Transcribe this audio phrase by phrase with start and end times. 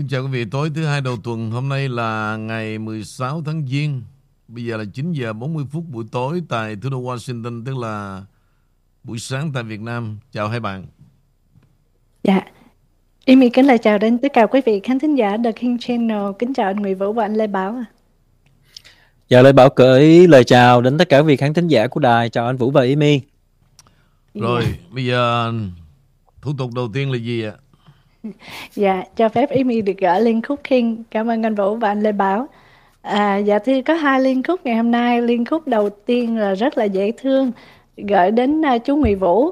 [0.00, 3.66] Kính chào quý vị, tối thứ hai đầu tuần, hôm nay là ngày 16 tháng
[3.66, 4.02] Giêng.
[4.48, 8.22] Bây giờ là 9 giờ 40 phút buổi tối tại thủ đô Washington, tức là
[9.04, 10.18] buổi sáng tại Việt Nam.
[10.32, 10.86] Chào hai bạn.
[12.24, 12.40] Dạ,
[13.26, 16.22] Amy kính lời chào đến tất cả quý vị khán thính giả The King Channel.
[16.38, 17.74] Kính chào anh Nguyễn Vũ và anh Lê Bảo.
[17.74, 17.84] ạ.
[19.28, 22.00] Dạ Lê Bảo gửi lời chào đến tất cả quý vị khán thính giả của
[22.00, 22.28] đài.
[22.28, 23.20] Chào anh Vũ và Amy.
[24.34, 25.52] Rồi, Dạ, bây giờ
[26.42, 27.52] thủ tục đầu tiên là gì ạ?
[28.74, 32.02] Dạ, cho phép Amy được gửi liên khúc khiên Cảm ơn anh Vũ và anh
[32.02, 32.46] Lê Bảo.
[33.02, 35.22] À, dạ thì có hai liên khúc ngày hôm nay.
[35.22, 37.52] Liên khúc đầu tiên là rất là dễ thương,
[37.96, 39.50] gửi đến uh, chú Nguyễn Vũ.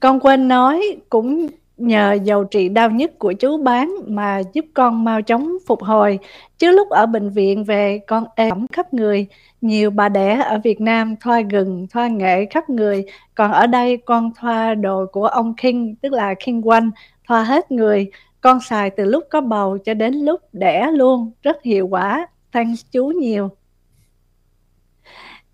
[0.00, 1.46] Con quên nói cũng
[1.76, 6.18] nhờ dầu trị đau nhất của chú bán mà giúp con mau chóng phục hồi.
[6.58, 9.26] Chứ lúc ở bệnh viện về con êm khắp người.
[9.60, 13.04] Nhiều bà đẻ ở Việt Nam thoa gừng, thoa nghệ khắp người.
[13.34, 16.84] Còn ở đây con thoa đồ của ông King, tức là King One,
[17.28, 18.10] thoa hết người.
[18.40, 22.26] Con xài từ lúc có bầu cho đến lúc đẻ luôn, rất hiệu quả.
[22.52, 23.48] Thanks chú nhiều.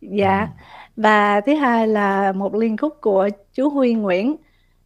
[0.01, 0.49] Dạ.
[0.97, 4.37] Và thứ hai là một liên khúc của chú Huy Nguyễn.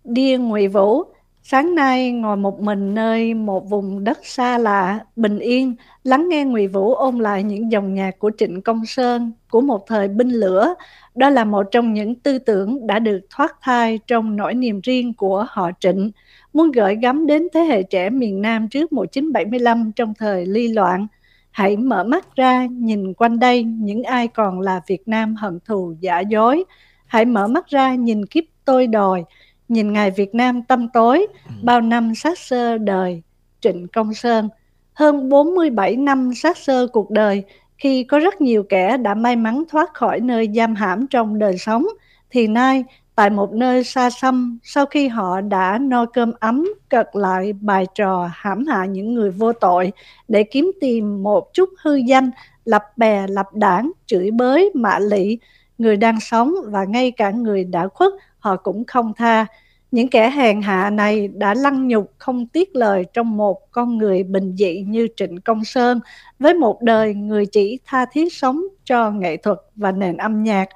[0.05, 1.03] Dear Ngụy Vũ,
[1.43, 6.45] sáng nay ngồi một mình nơi một vùng đất xa lạ, bình yên, lắng nghe
[6.45, 10.31] Ngụy Vũ ôn lại những dòng nhạc của Trịnh Công Sơn của một thời binh
[10.31, 10.75] lửa.
[11.15, 15.15] Đó là một trong những tư tưởng đã được thoát thai trong nỗi niềm riêng
[15.15, 16.11] của họ Trịnh,
[16.59, 21.07] muốn gửi gắm đến thế hệ trẻ miền Nam trước 1975 trong thời ly loạn.
[21.51, 25.95] Hãy mở mắt ra, nhìn quanh đây những ai còn là Việt Nam hận thù
[26.01, 26.65] giả dối.
[27.07, 29.25] Hãy mở mắt ra, nhìn kiếp tôi đòi,
[29.69, 31.27] nhìn ngày Việt Nam tâm tối,
[31.63, 33.23] bao năm sát sơ đời,
[33.61, 34.49] Trịnh Công Sơn.
[34.95, 37.45] Hơn 47 năm sát sơ cuộc đời,
[37.77, 41.59] khi có rất nhiều kẻ đã may mắn thoát khỏi nơi giam hãm trong đời
[41.59, 41.87] sống,
[42.31, 42.85] thì nay
[43.19, 47.87] tại một nơi xa xăm, sau khi họ đã no cơm ấm, cật lại bài
[47.95, 49.93] trò hãm hại những người vô tội
[50.29, 52.31] để kiếm tìm một chút hư danh,
[52.65, 55.39] lập bè lập đảng, chửi bới, mạ lị,
[55.79, 59.47] người đang sống và ngay cả người đã khuất họ cũng không tha.
[59.91, 64.23] Những kẻ hèn hạ này đã lăng nhục không tiếc lời trong một con người
[64.23, 66.01] bình dị như Trịnh Công Sơn,
[66.39, 70.69] với một đời người chỉ tha thiết sống cho nghệ thuật và nền âm nhạc.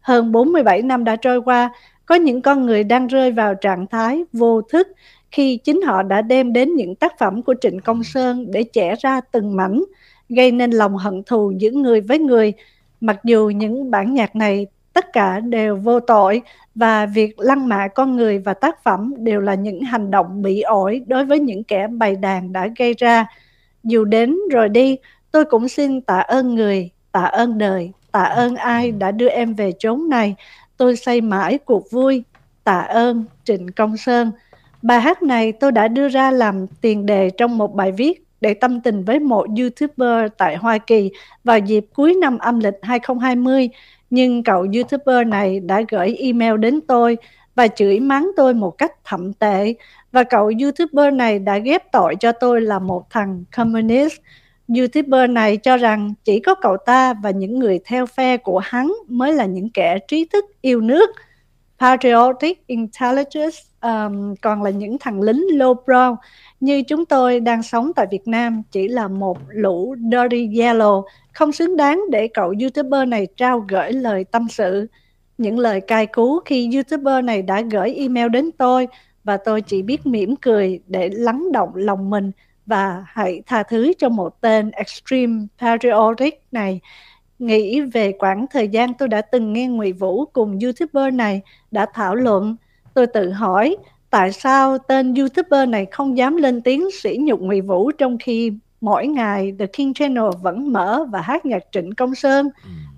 [0.00, 1.72] Hơn 47 năm đã trôi qua,
[2.06, 4.88] có những con người đang rơi vào trạng thái vô thức
[5.30, 8.94] khi chính họ đã đem đến những tác phẩm của Trịnh Công Sơn để chẻ
[9.00, 9.84] ra từng mảnh,
[10.28, 12.52] gây nên lòng hận thù giữa người với người.
[13.00, 16.42] Mặc dù những bản nhạc này tất cả đều vô tội
[16.74, 20.60] và việc lăng mạ con người và tác phẩm đều là những hành động bị
[20.60, 23.26] ổi đối với những kẻ bày đàn đã gây ra.
[23.84, 24.96] Dù đến rồi đi,
[25.32, 29.54] tôi cũng xin tạ ơn người, tạ ơn đời, tạ ơn ai đã đưa em
[29.54, 30.34] về chốn này.
[30.76, 32.24] Tôi say mãi cuộc vui,
[32.64, 34.32] tạ ơn Trịnh Công Sơn.
[34.82, 38.54] Bài hát này tôi đã đưa ra làm tiền đề trong một bài viết để
[38.54, 41.10] tâm tình với một YouTuber tại Hoa Kỳ
[41.44, 43.68] vào dịp cuối năm âm lịch 2020.
[44.10, 47.16] Nhưng cậu YouTuber này đã gửi email đến tôi
[47.54, 49.74] và chửi mắng tôi một cách thậm tệ.
[50.12, 54.14] Và cậu YouTuber này đã ghép tội cho tôi là một thằng communist.
[54.78, 58.92] YouTuber này cho rằng chỉ có cậu ta và những người theo phe của hắn
[59.08, 61.10] mới là những kẻ trí thức yêu nước.
[61.78, 66.16] Patriotic Intelligence um, còn là những thằng lính low brow
[66.60, 71.52] như chúng tôi đang sống tại Việt Nam chỉ là một lũ dirty yellow không
[71.52, 74.86] xứng đáng để cậu YouTuber này trao gửi lời tâm sự.
[75.38, 78.88] Những lời cay cú khi YouTuber này đã gửi email đến tôi
[79.24, 82.30] và tôi chỉ biết mỉm cười để lắng động lòng mình
[82.70, 86.80] và hãy tha thứ cho một tên extreme patriotic này.
[87.38, 91.86] Nghĩ về quãng thời gian tôi đã từng nghe Ngụy Vũ cùng YouTuber này đã
[91.94, 92.56] thảo luận,
[92.94, 93.76] tôi tự hỏi
[94.10, 98.52] tại sao tên YouTuber này không dám lên tiếng sỉ nhục Ngụy Vũ trong khi
[98.80, 102.48] mỗi ngày The King Channel vẫn mở và hát nhạc Trịnh Công Sơn.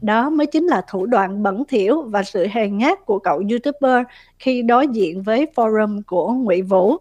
[0.01, 4.07] Đó mới chính là thủ đoạn bẩn thỉu và sự hèn nhát của cậu YouTuber
[4.39, 6.97] khi đối diện với forum của Ngụy Vũ.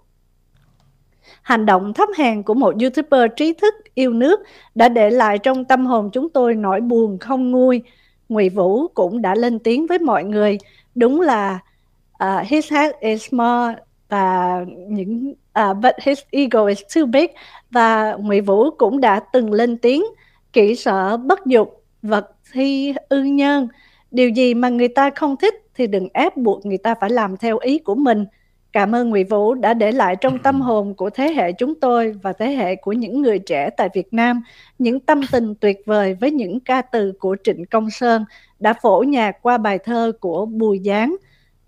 [1.41, 4.39] Hành động thấp hèn của một YouTuber trí thức yêu nước
[4.75, 7.81] đã để lại trong tâm hồn chúng tôi nỗi buồn không nguôi.
[8.29, 10.57] Ngụy Vũ cũng đã lên tiếng với mọi người,
[10.95, 11.59] đúng là
[12.23, 13.73] uh, his head is small
[14.09, 17.27] và những uh, but his ego is too big.
[17.71, 20.03] Và Ngụy Vũ cũng đã từng lên tiếng
[20.53, 23.67] kỹ sở bất dục vật thi ư nhân.
[24.11, 27.37] Điều gì mà người ta không thích thì đừng ép buộc người ta phải làm
[27.37, 28.25] theo ý của mình
[28.73, 32.15] cảm ơn Ngụy Vũ đã để lại trong tâm hồn của thế hệ chúng tôi
[32.23, 34.43] và thế hệ của những người trẻ tại Việt Nam.
[34.79, 38.25] Những tâm tình tuyệt vời với những ca từ của Trịnh Công Sơn
[38.59, 41.15] đã phổ nhạc qua bài thơ của Bùi Giáng.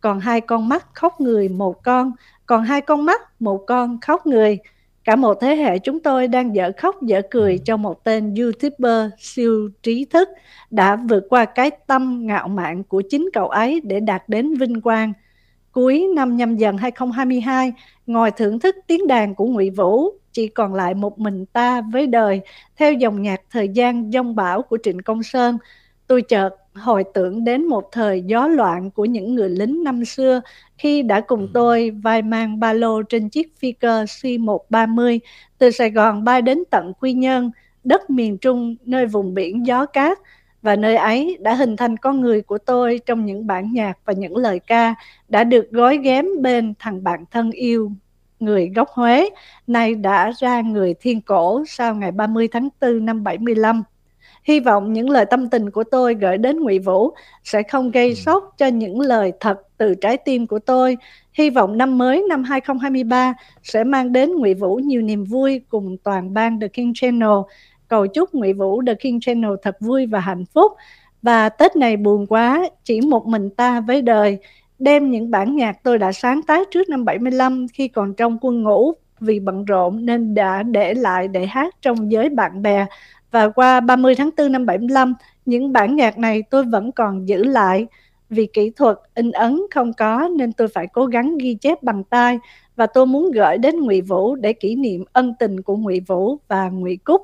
[0.02, 2.12] Còn hai con mắt khóc người một con
[2.46, 4.58] còn hai con mắt một con khóc người.
[5.04, 9.12] Cả một thế hệ chúng tôi đang dở khóc dở cười cho một tên YouTuber
[9.18, 10.30] siêu trí thức
[10.70, 14.82] đã vượt qua cái tâm ngạo mạn của chính cậu ấy để đạt đến vinh
[14.82, 15.14] quang.
[15.74, 17.74] Cuối năm nhâm dần 2022,
[18.08, 22.08] ngồi thưởng thức tiếng đàn của Ngụy Vũ, chỉ còn lại một mình ta với
[22.08, 22.42] đời,
[22.78, 25.58] theo dòng nhạc thời gian dông bão của Trịnh Công Sơn.
[26.08, 30.42] Tôi chợt hồi tưởng đến một thời gió loạn của những người lính năm xưa
[30.78, 31.48] khi đã cùng ừ.
[31.54, 35.20] tôi vai mang ba lô trên chiếc phi cơ C-130
[35.58, 37.52] từ Sài Gòn bay đến tận Quy Nhơn,
[37.84, 40.20] đất miền Trung nơi vùng biển gió cát
[40.63, 44.13] và nơi ấy đã hình thành con người của tôi trong những bản nhạc và
[44.13, 44.95] những lời ca
[45.30, 47.92] đã được gói ghém bên thằng bạn thân yêu
[48.44, 49.30] người gốc Huế,
[49.68, 53.83] nay đã ra người thiên cổ sau ngày 30 tháng 4 năm 75.
[54.44, 57.13] Hy vọng những lời tâm tình của tôi gửi đến Ngụy Vũ
[57.44, 58.13] sẽ không gây ừ.
[58.13, 60.98] sốc cho những lời thật từ trái tim của tôi.
[61.33, 63.33] Hy vọng năm mới năm 2023
[63.63, 67.38] sẽ mang đến Ngụy Vũ nhiều niềm vui cùng toàn ban The King Channel.
[67.94, 70.72] Cầu chúc Ngụy Vũ The King Channel thật vui và hạnh phúc.
[71.22, 74.38] Và Tết này buồn quá, chỉ một mình ta với đời.
[74.80, 78.63] Đem những bản nhạc tôi đã sáng tác trước năm 75 khi còn trong quân
[78.63, 82.86] ngũ vì bận rộn nên đã để lại để hát trong giới bạn bè
[83.31, 85.13] và qua 30 tháng 4 năm 75,
[85.46, 87.88] những bản nhạc này tôi vẫn còn giữ lại.
[88.30, 92.04] Vì kỹ thuật in ấn không có nên tôi phải cố gắng ghi chép bằng
[92.04, 92.39] tay
[92.75, 96.38] và tôi muốn gửi đến Ngụy Vũ để kỷ niệm ân tình của Ngụy Vũ
[96.48, 97.22] và Ngụy Cúc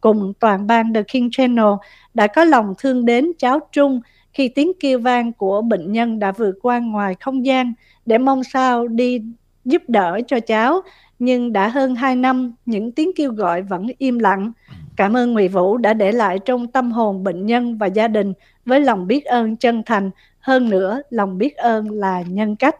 [0.00, 1.72] cùng toàn ban The King Channel
[2.14, 4.00] đã có lòng thương đến cháu Trung
[4.32, 7.72] khi tiếng kêu vang của bệnh nhân đã vượt qua ngoài không gian
[8.06, 9.22] để mong sao đi
[9.64, 10.80] giúp đỡ cho cháu
[11.18, 14.52] nhưng đã hơn 2 năm những tiếng kêu gọi vẫn im lặng
[14.96, 18.32] Cảm ơn Ngụy Vũ đã để lại trong tâm hồn bệnh nhân và gia đình
[18.64, 20.10] với lòng biết ơn chân thành.
[20.40, 22.76] Hơn nữa, lòng biết ơn là nhân cách.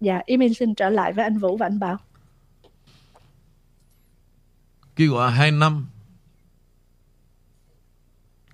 [0.00, 1.96] Dạ, Ymin xin trở lại với anh Vũ và anh Bảo.
[4.96, 5.86] Kêu gọi hai năm.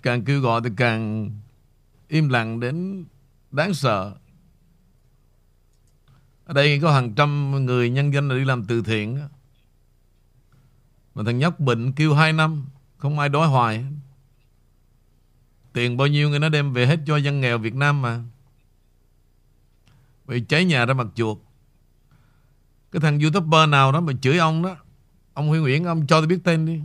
[0.05, 1.31] Càng kêu gọi thì càng
[2.07, 3.05] im lặng đến
[3.51, 4.15] đáng sợ.
[6.45, 9.19] Ở đây có hàng trăm người nhân dân đi làm từ thiện.
[11.15, 12.65] Mà thằng nhóc bệnh kêu hai năm
[12.97, 13.85] không ai đói hoài
[15.73, 18.23] Tiền bao nhiêu người nó đem về hết cho dân nghèo Việt Nam mà
[20.25, 21.37] bị cháy nhà ra mặt chuột
[22.91, 24.77] Cái thằng youtuber nào đó mà chửi ông đó
[25.33, 26.81] Ông Huy Nguyễn ông cho tôi biết tên đi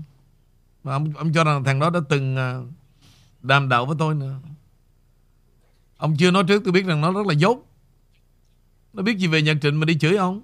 [0.84, 2.60] mà ông, ông cho rằng thằng đó đã từng à,
[3.42, 4.40] đàm đạo với tôi nữa
[5.96, 7.66] Ông chưa nói trước tôi biết rằng nó rất là dốt
[8.92, 10.42] Nó biết gì về nhạc trịnh mà đi chửi ông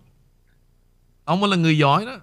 [1.24, 2.18] Ông mới là người giỏi đó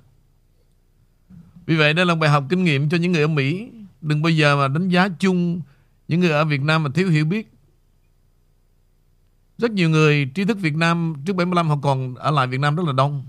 [1.66, 3.72] vì vậy đây là bài học kinh nghiệm cho những người ở Mỹ.
[4.02, 5.62] Đừng bao giờ mà đánh giá chung
[6.08, 7.54] những người ở Việt Nam mà thiếu hiểu biết.
[9.58, 12.76] Rất nhiều người trí thức Việt Nam trước 75 họ còn ở lại Việt Nam
[12.76, 13.24] rất là đông.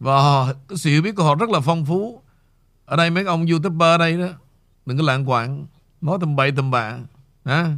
[0.00, 2.22] Và họ, sự hiểu biết của họ rất là phong phú.
[2.84, 4.28] Ở đây mấy ông YouTuber ở đây đó,
[4.86, 5.66] đừng có lạng quạng,
[6.00, 6.98] nói tầm bậy tầm bạ.
[7.44, 7.76] À,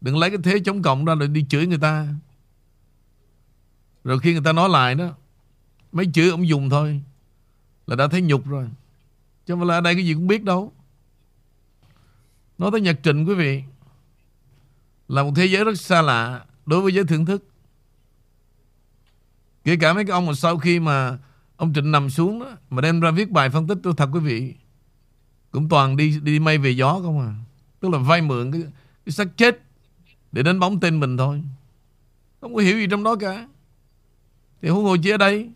[0.00, 2.08] đừng lấy cái thế chống cộng ra rồi đi chửi người ta.
[4.04, 5.14] Rồi khi người ta nói lại đó,
[5.92, 7.02] mấy chữ ông dùng thôi
[7.86, 8.68] là đã thấy nhục rồi.
[9.46, 10.72] Chứ không phải là ở đây cái gì cũng biết đâu.
[12.58, 13.62] Nói tới nhạc trình quý vị
[15.08, 17.44] là một thế giới rất xa lạ đối với giới thưởng thức.
[19.64, 21.18] Kể cả mấy cái ông mà sau khi mà
[21.56, 24.20] ông Trịnh nằm xuống đó, mà đem ra viết bài phân tích tôi thật quý
[24.20, 24.54] vị
[25.50, 27.34] cũng toàn đi đi mây về gió không à.
[27.80, 28.62] Tức là vay mượn cái,
[29.06, 29.60] cái xác chết
[30.32, 31.42] để đánh bóng tên mình thôi.
[32.40, 33.48] Không có hiểu gì trong đó cả.
[34.62, 35.50] Thì huống hồ chi ở đây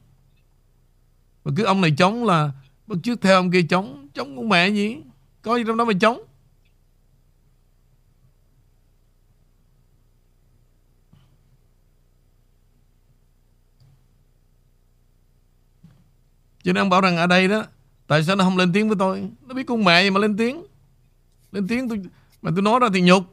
[1.45, 2.53] mà cứ ông này chống là
[2.87, 4.97] Bắt trước theo ông kia chống Chống cũng mẹ gì
[5.43, 6.23] Có gì trong đó mà chống
[16.65, 17.65] Cho nên ông bảo rằng ở đây đó
[18.13, 19.29] Tại sao nó không lên tiếng với tôi?
[19.47, 20.63] Nó biết con mẹ gì mà lên tiếng.
[21.53, 22.03] Lên tiếng tôi
[22.43, 23.25] Mà tôi nói ra thì nhục.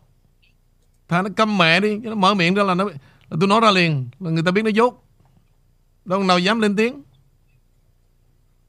[1.07, 2.83] Thà nó câm mẹ đi Nó mở miệng ra là nó
[3.29, 5.05] là tôi nói ra liền, Là người ta biết nó dốt.
[6.05, 7.01] Đâu nào dám lên tiếng.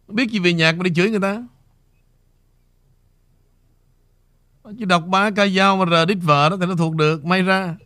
[0.08, 1.42] Biết gì về nhạc mà đi chửi người ta.
[4.78, 7.42] Chỉ đọc ba ca dao mà rờ đít vợ đó Thì nó thuộc được, May
[7.42, 7.76] ra.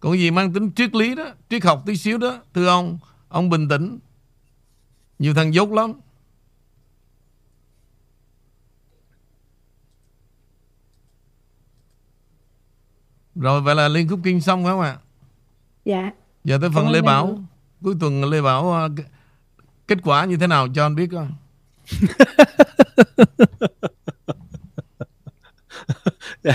[0.00, 2.98] Còn gì mang tính triết lý đó, Triết học tí xíu đó, Thưa ông
[3.28, 3.98] Ông bình tĩnh.
[5.18, 5.92] Nhiều thằng dốt lắm.
[13.40, 14.96] Rồi vậy là Liên Khúc Kinh xong phải không ạ?
[15.84, 16.10] Dạ.
[16.44, 17.38] Giờ tới phần Lê Bảo.
[17.82, 18.88] Cuối tuần Lê Bảo
[19.88, 21.32] Kết quả như thế nào cho anh biết không?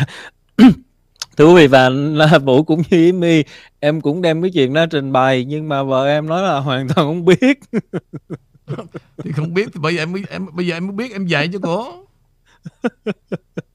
[1.38, 3.44] thưa quý vị và anh Vũ cũng như My
[3.80, 6.88] em cũng đem cái chuyện đó trình bày nhưng mà vợ em nói là hoàn
[6.88, 7.60] toàn không biết.
[9.18, 11.28] Thì không biết thì bây giờ em mới em bây giờ em mới biết em
[11.28, 12.06] dạy cho cổ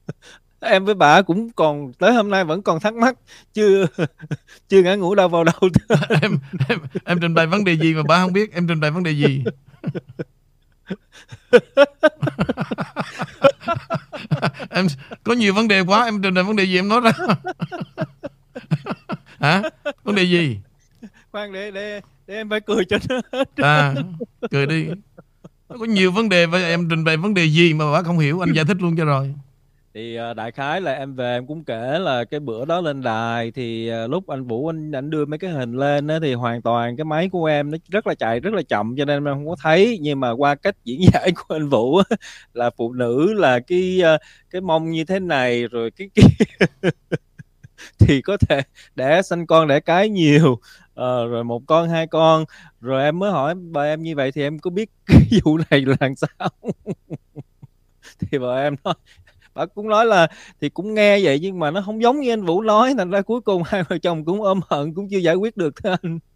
[0.61, 3.15] em với bà cũng còn tới hôm nay vẫn còn thắc mắc
[3.53, 3.85] chưa
[4.69, 5.55] chưa ngã ngủ đâu vào đâu
[6.21, 6.39] em
[6.69, 8.53] em em trình bày vấn đề gì mà bà không biết?
[8.53, 9.43] Em trình bày vấn đề gì?
[14.69, 14.87] Em
[15.23, 17.11] có nhiều vấn đề quá em trình bày vấn đề gì em nói ra?
[19.39, 19.61] Hả?
[20.03, 20.59] Vấn đề gì?
[21.31, 23.49] Khoan để để để em phải cười cho nó hết.
[23.55, 23.95] À
[24.51, 24.87] cười đi.
[25.69, 28.19] Nó có nhiều vấn đề và em trình bày vấn đề gì mà bà không
[28.19, 28.39] hiểu?
[28.39, 29.33] Anh giải thích luôn cho rồi
[29.93, 33.01] thì ờ, đại khái là em về em cũng kể là cái bữa đó lên
[33.01, 36.33] đài thì ờ, lúc anh Vũ anh anh đưa mấy cái hình lên đó, thì
[36.33, 39.17] hoàn toàn cái máy của em nó rất là chạy rất là chậm cho nên
[39.25, 39.97] em không có thấy.
[40.01, 42.01] Nhưng mà qua cách diễn giải của anh Vũ
[42.53, 44.17] là phụ nữ là cái ờ,
[44.49, 46.25] cái mông như thế này rồi cái cái
[47.99, 48.61] thì có thể
[48.95, 50.59] đẻ sinh con đẻ cái nhiều.
[50.93, 52.45] Ờ, rồi một con hai con.
[52.81, 55.81] Rồi em mới hỏi bà em như vậy thì em có biết cái vụ này
[55.81, 56.49] là làm sao?
[58.19, 58.93] Thì bà em nói
[59.53, 60.27] bà cũng nói là
[60.61, 63.21] thì cũng nghe vậy nhưng mà nó không giống như anh Vũ nói thành ra
[63.21, 66.19] cuối cùng hai vợ chồng cũng ôm hận cũng chưa giải quyết được thưa anh.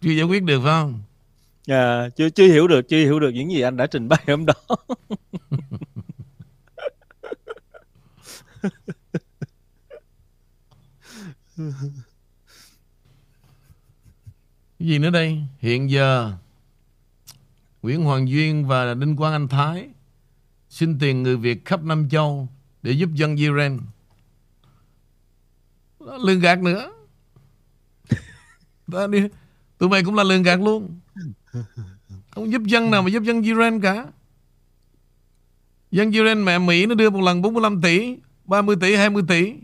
[0.00, 1.00] Chưa giải quyết được phải không?
[1.66, 4.46] À, chưa chưa hiểu được chưa hiểu được những gì anh đã trình bày hôm
[4.46, 4.54] đó.
[14.78, 15.38] Cái gì nữa đây?
[15.58, 16.32] Hiện giờ
[17.86, 19.88] Nguyễn Hoàng Duyên và Đinh Quang Anh Thái
[20.68, 22.48] xin tiền người Việt khắp Nam Châu
[22.82, 23.78] để giúp dân Iran.
[26.00, 26.92] Lương gạt nữa.
[28.92, 29.18] Ta đi,
[29.78, 31.00] tụi mày cũng là lương gạt luôn.
[32.30, 34.06] Không giúp dân nào mà giúp dân Iran cả.
[35.90, 39.54] Dân Iran mẹ Mỹ nó đưa một lần 45 tỷ, 30 tỷ, 20 tỷ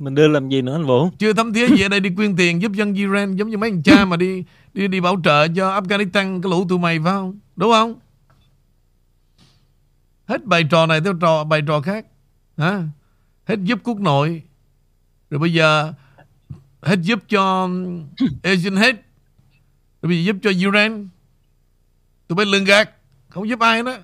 [0.00, 2.36] mình đưa làm gì nữa anh Vũ Chưa thấm thía gì ở đây đi quyên
[2.36, 5.48] tiền giúp dân Iran giống như mấy thằng cha mà đi đi đi bảo trợ
[5.48, 7.38] cho Afghanistan cái lũ tụi mày phải không?
[7.56, 7.98] Đúng không?
[10.26, 12.06] Hết bài trò này theo trò bài trò khác.
[12.56, 12.82] Hả?
[13.46, 14.42] Hết giúp quốc nội.
[15.30, 15.92] Rồi bây giờ
[16.82, 17.68] hết giúp cho
[18.42, 18.94] Asian hết.
[20.02, 21.08] Rồi bây giờ giúp cho Iran.
[22.28, 22.90] Tụi bay lường gạt.
[23.28, 24.02] Không giúp ai nữa,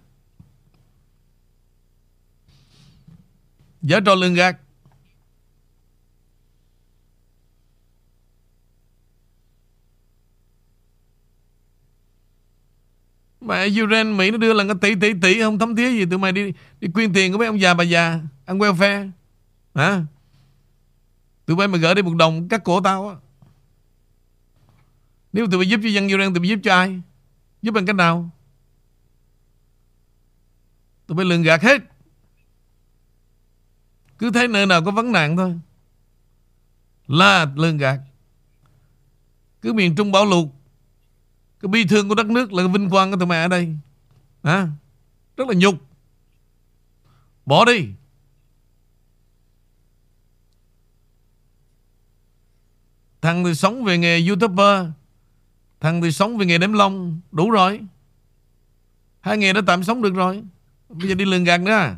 [3.82, 4.56] Giả trò lường gạt.
[13.46, 16.06] Mà Ukraine Mỹ nó đưa lần cái tỷ tỷ tỷ không thấm thía gì.
[16.06, 19.10] Tụi mày đi đi quyên tiền của mấy ông già bà già, ăn welfare.
[19.74, 20.04] Hả?
[21.46, 23.16] Tụi bay mà gỡ đi một đồng cắt cổ tao á.
[25.32, 27.00] Nếu tụi bay giúp cho dân Ukraine tụi bay giúp cho ai?
[27.62, 28.30] Giúp bằng cách nào?
[31.06, 31.82] Tụi bay lường gạt hết.
[34.18, 35.58] Cứ thấy nơi nào có vấn nạn thôi.
[37.06, 38.00] Là lường gạt.
[39.62, 40.48] Cứ miền Trung bão lụt
[41.66, 43.76] cái bi thương của đất nước là cái vinh quang của tụi mày ở đây.
[44.42, 44.68] À,
[45.36, 45.74] Rất là nhục.
[47.46, 47.88] Bỏ đi.
[53.22, 54.86] Thằng thì sống về nghề YouTuber.
[55.80, 57.20] Thằng thì sống về nghề đếm lông.
[57.32, 57.80] Đủ rồi.
[59.20, 60.42] Hai nghề đã tạm sống được rồi.
[60.88, 61.96] Bây giờ đi lường gạt nữa à?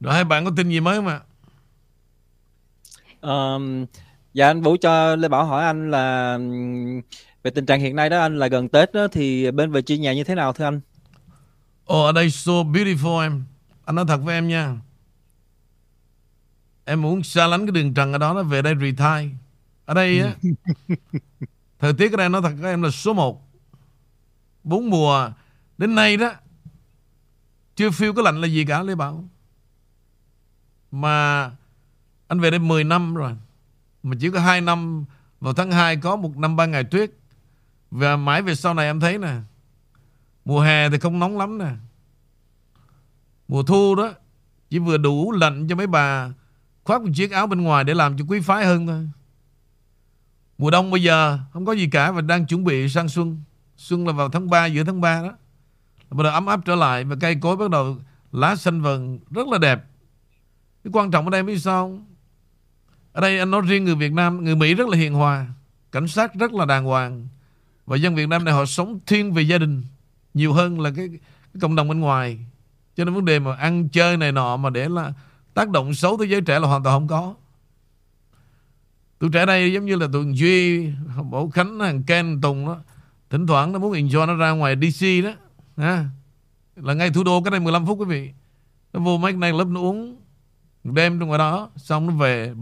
[0.00, 1.20] Rồi hai bạn có tin gì mới không ạ?
[3.20, 3.86] Ờm,
[4.34, 6.38] dạ anh Vũ cho Lê Bảo hỏi anh là
[7.42, 10.24] về tình trạng hiện nay đó anh là gần Tết đó thì bên Virginia như
[10.24, 10.80] thế nào thưa anh?
[11.84, 13.44] Ồ ở đây so beautiful em.
[13.84, 14.76] Anh nói thật với em nha.
[16.84, 19.28] Em muốn xa lánh cái đường trần ở đó nó Về đây retire.
[19.84, 20.34] Ở đây á
[21.78, 23.42] Thời tiết ở đây nói thật với em là số 1
[24.64, 25.30] Bốn mùa
[25.78, 26.32] Đến nay đó
[27.76, 29.24] Chưa feel cái lạnh là gì cả Lê Bảo.
[30.90, 31.50] Mà
[32.28, 33.32] anh về đây 10 năm rồi.
[34.02, 35.04] Mà chỉ có 2 năm,
[35.40, 37.10] Vào tháng 2 có một năm ba ngày tuyết.
[37.90, 39.34] Và mãi về sau này em thấy nè,
[40.44, 41.70] Mùa hè thì không nóng lắm nè.
[43.48, 44.12] Mùa thu đó,
[44.70, 46.32] Chỉ vừa đủ lạnh cho mấy bà
[46.84, 49.08] Khoác một chiếc áo bên ngoài Để làm cho quý phái hơn thôi.
[50.58, 53.42] Mùa đông bây giờ không có gì cả Và đang chuẩn bị sang xuân.
[53.76, 55.32] Xuân là vào tháng 3 giữa tháng 3 đó.
[56.10, 57.96] Bắt đầu ấm áp trở lại Và cây cối bắt đầu
[58.32, 59.84] lá xanh vần, Rất là đẹp.
[60.84, 61.98] Cái quan trọng ở đây biết sao?
[63.18, 65.46] Ở đây anh nói riêng người Việt Nam Người Mỹ rất là hiền hòa
[65.92, 67.28] Cảnh sát rất là đàng hoàng.
[67.86, 69.82] Và dân Việt Nam này họ sống thiên về gia đình
[70.34, 72.38] Nhiều hơn là cái, cái cộng đồng bên ngoài.
[72.96, 75.12] Cho nên vấn đề mà ăn chơi này nọ Mà để là
[75.54, 77.34] tác động xấu tới giới trẻ là hoàn toàn không có.
[79.18, 80.86] Tụi trẻ đây giống như là tụi Duy
[81.30, 82.78] Bảo Khánh hàng Ken Tùng đó
[83.30, 85.30] Thỉnh thoảng nó muốn enjoy nó ra ngoài DC đó
[85.76, 86.04] ha.
[86.76, 88.30] Là ngay thủ đô cái này 15 phút quý vị.
[88.92, 90.16] Nó vô mấy cái này lớp nó uống
[90.84, 92.54] Đêm trong ngoài đó Xong nó về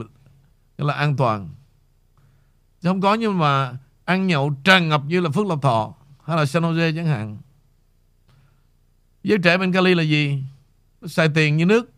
[0.78, 1.48] cái là an toàn.
[2.80, 3.72] Chứ không có nhưng mà
[4.06, 7.38] Ăn nhậu tràn ngập như là Phước Lộc Thọ Hay là San Jose chẳng hạn.
[9.22, 10.42] Giới trẻ bên Cali là gì?
[11.00, 11.90] Nó xài tiền như nước.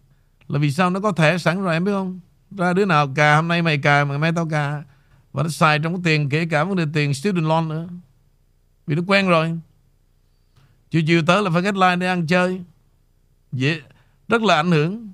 [0.48, 0.90] Là vì sao?
[0.90, 2.20] Nó có thẻ sẵn rồi, em biết không?
[2.50, 4.82] Ra đứa nào cà, hôm nay mày cà, Mày mai tao cà.
[5.32, 7.88] Và nó xài trong cái tiền, kể cả vấn đề tiền student loan nữa.
[8.86, 9.58] Vì nó quen rồi.
[10.90, 12.60] Chiều chiều tới là phải kết like để ăn chơi.
[13.52, 13.80] Dễ,
[14.28, 15.12] Rất là ảnh hưởng.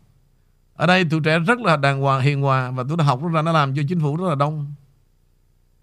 [0.74, 3.42] Ở đây tụi trẻ rất là đàng hoàng hiền hòa Và tụi nó học ra
[3.42, 4.74] nó làm cho chính phủ rất là đông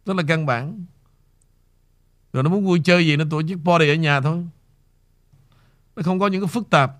[0.06, 0.86] Rất là căn bản
[2.34, 4.46] Rồi nó muốn vui chơi gì Nó tổ chức party ở nhà thôi
[5.96, 6.92] Nó không có những cái phức tạp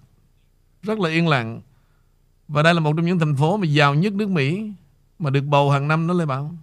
[0.82, 1.62] Rất là yên lặng
[2.48, 4.72] Và đây là một trong những thành phố mà giàu nhất nước Mỹ
[5.20, 6.56] Mà được bầu hàng năm đó Lê Bảo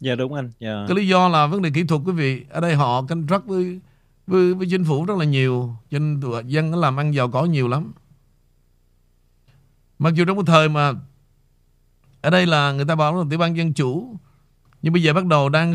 [0.00, 0.50] Dạ đúng anh.
[0.60, 0.84] Dạ.
[0.88, 3.46] Cái lý do là vấn đề kỹ thuật quý vị Ở đây họ canh trắc
[3.46, 3.80] với,
[4.26, 7.44] với, với chính phủ rất là nhiều Cho nên dân nó làm ăn giàu có
[7.44, 7.92] nhiều lắm
[9.98, 10.92] Mặc dù trong cái thời mà
[12.20, 14.16] Ở đây là người ta bảo là tiểu bang dân chủ
[14.82, 15.74] Nhưng bây giờ bắt đầu đang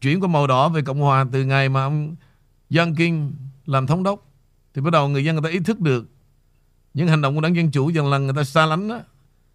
[0.00, 2.16] chuyển qua màu đỏ về Cộng Hòa Từ ngày mà ông
[2.76, 3.34] Young kinh
[3.66, 4.26] làm thống đốc
[4.74, 6.08] Thì bắt đầu người dân người ta ý thức được
[6.94, 9.00] Những hành động của đảng Dân Chủ dần lần người ta xa lánh đó,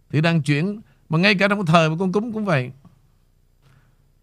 [0.10, 0.82] Thì đang chuyển.
[1.10, 2.72] Mà ngay cả trong cái thời mà con cúm cũng vậy.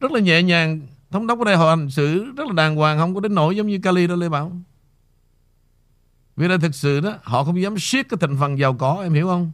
[0.01, 2.99] Rất là nhẹ nhàng Thống đốc ở đây họ hành xử rất là đàng hoàng
[2.99, 4.53] Không có đến nỗi giống như Cali đó Lê Bảo.
[6.37, 9.13] Vì đây thực sự đó Họ không dám siết cái thành phần giàu có Em
[9.13, 9.51] hiểu không?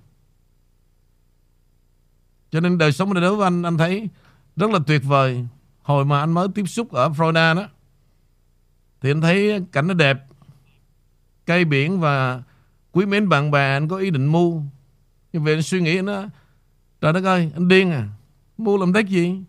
[2.51, 4.09] Cho nên đời sống đối với anh Anh thấy
[4.57, 5.47] rất là tuyệt vời.
[5.83, 7.69] Hồi mà anh mới tiếp xúc ở Florida đó,
[9.01, 10.27] Thì anh thấy cảnh nó đẹp.
[11.47, 12.43] Cây biển và
[12.93, 14.61] Quý mến bạn bè, anh có ý định mua.
[15.33, 16.23] Nhưng về anh suy nghĩ nó,
[17.01, 18.09] Trời đất ơi, anh điên à.
[18.59, 19.43] Mua làm thích gì?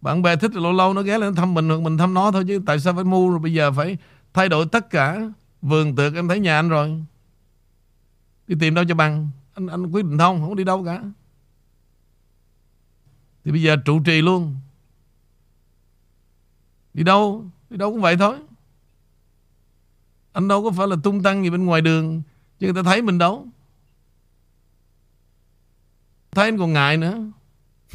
[0.00, 2.30] Bạn bè thích thì lâu lâu nó ghé lên thăm mình hoặc Mình thăm nó
[2.30, 3.30] thôi, chứ tại sao phải mua?
[3.30, 3.96] Rồi Bây giờ phải
[4.34, 5.20] thay đổi tất cả
[5.62, 7.04] Vườn tược, em thấy nhà anh rồi.
[8.46, 9.30] Đi tìm đâu cho bằng?
[9.54, 11.02] Anh anh quyết định thông không đi đâu cả.
[13.44, 14.56] Thì bây giờ trụ trì luôn.
[16.94, 17.44] Đi đâu?
[17.70, 18.36] Đi đâu cũng vậy thôi.
[20.32, 22.22] Anh đâu có phải là tung tăng gì bên ngoài đường
[22.58, 23.46] Chứ người ta thấy mình đâu.
[26.30, 27.18] Thấy anh còn ngại nữa.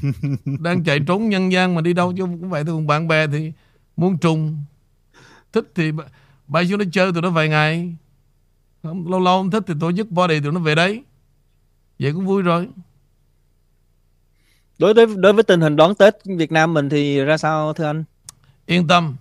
[0.60, 2.76] Đang chạy trốn nhân gian mà đi đâu chứ cũng vậy thôi.
[2.76, 3.52] Còn bạn bè thì
[3.98, 4.64] muốn trùng.
[5.54, 5.92] Thích thì
[6.48, 7.96] bay xuống nó chơi tụi nó vài ngày.
[8.84, 11.04] Không, Lâu lâu không thích thì tổ chức body tụi nó về đấy.
[12.00, 12.70] Vậy cũng vui rồi
[14.80, 17.86] Đối với đối với tình hình đón Tết Việt Nam mình thì ra sao, thưa
[17.86, 18.04] anh?
[18.66, 19.16] Yên tâm.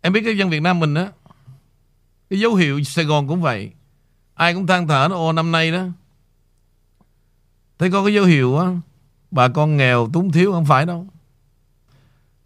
[0.00, 1.08] Em biết cái dân Việt Nam mình á,
[2.30, 3.70] Cái dấu hiệu Sài Gòn cũng vậy.
[4.34, 5.84] Ai cũng than thở nó ô năm nay đó.
[7.78, 8.66] Thấy có cái dấu hiệu á,
[9.30, 11.06] Bà con nghèo, túng thiếu không phải đâu.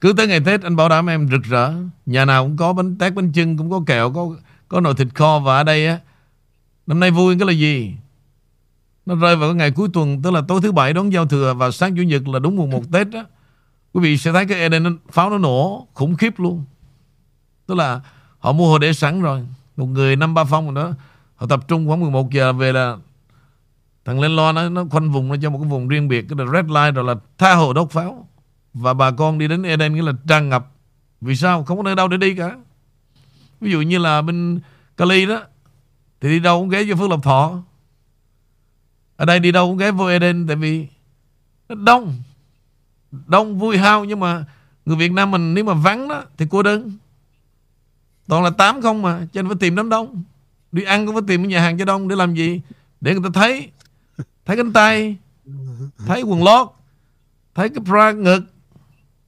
[0.01, 1.73] Cứ tới ngày Tết, anh bảo đảm em rực rỡ.
[2.07, 4.37] Nhà nào cũng có bánh, tét bánh chưng, Cũng có kẹo, có
[4.69, 5.99] có nồi thịt kho Và ở đây á.
[6.87, 7.95] Năm nay vui cái là gì?
[9.07, 11.55] Nó rơi vào cái ngày cuối tuần Tức là tối thứ bảy đón giao thừa
[11.55, 13.25] Và sáng chủ nhật là đúng mùng một Tết đó
[13.95, 16.65] Quý vị sẽ thấy cái Eden pháo nó nổ khủng khiếp luôn.
[17.67, 18.01] Tức là
[18.39, 19.47] họ mua hồ để sẵn rồi.
[19.77, 20.93] Một người năm ba phong rồi đó.
[21.37, 22.97] Họ tập trung khoảng 11 giờ về là
[24.05, 26.27] thằng lên lo nó, nó khoanh vùng nó cho một cái vùng riêng biệt.
[26.29, 28.29] Cái là red line rồi là tha hồ đốt pháo.
[28.75, 30.73] Và bà con đi đến Eden nghĩa là tràn ngập.
[31.21, 31.65] Vì sao?
[31.65, 32.57] Không có nơi đâu để đi cả.
[33.61, 34.61] Ví dụ như là bên
[34.97, 35.41] Cali đó.
[36.21, 37.63] Thì đi đâu cũng ghé vô Phước Lộc Thọ.
[39.17, 40.47] Ở đây đi đâu cũng ghé vô Eden.
[40.47, 40.87] Tại vì
[41.69, 42.23] nó đông.
[43.27, 44.45] Đông vui hao nhưng mà
[44.87, 46.93] người Việt Nam mình nếu mà vắng đó thì cô đơn
[48.27, 50.23] toàn là tám không mà cho nên phải tìm đám đông.
[50.73, 52.61] Đi ăn cũng phải tìm cái nhà hàng cho đông để làm gì?
[53.01, 53.71] Để người ta thấy.
[54.45, 55.17] Thấy cánh tay
[56.07, 56.69] thấy quần lót
[57.55, 58.41] thấy cái bra ngực.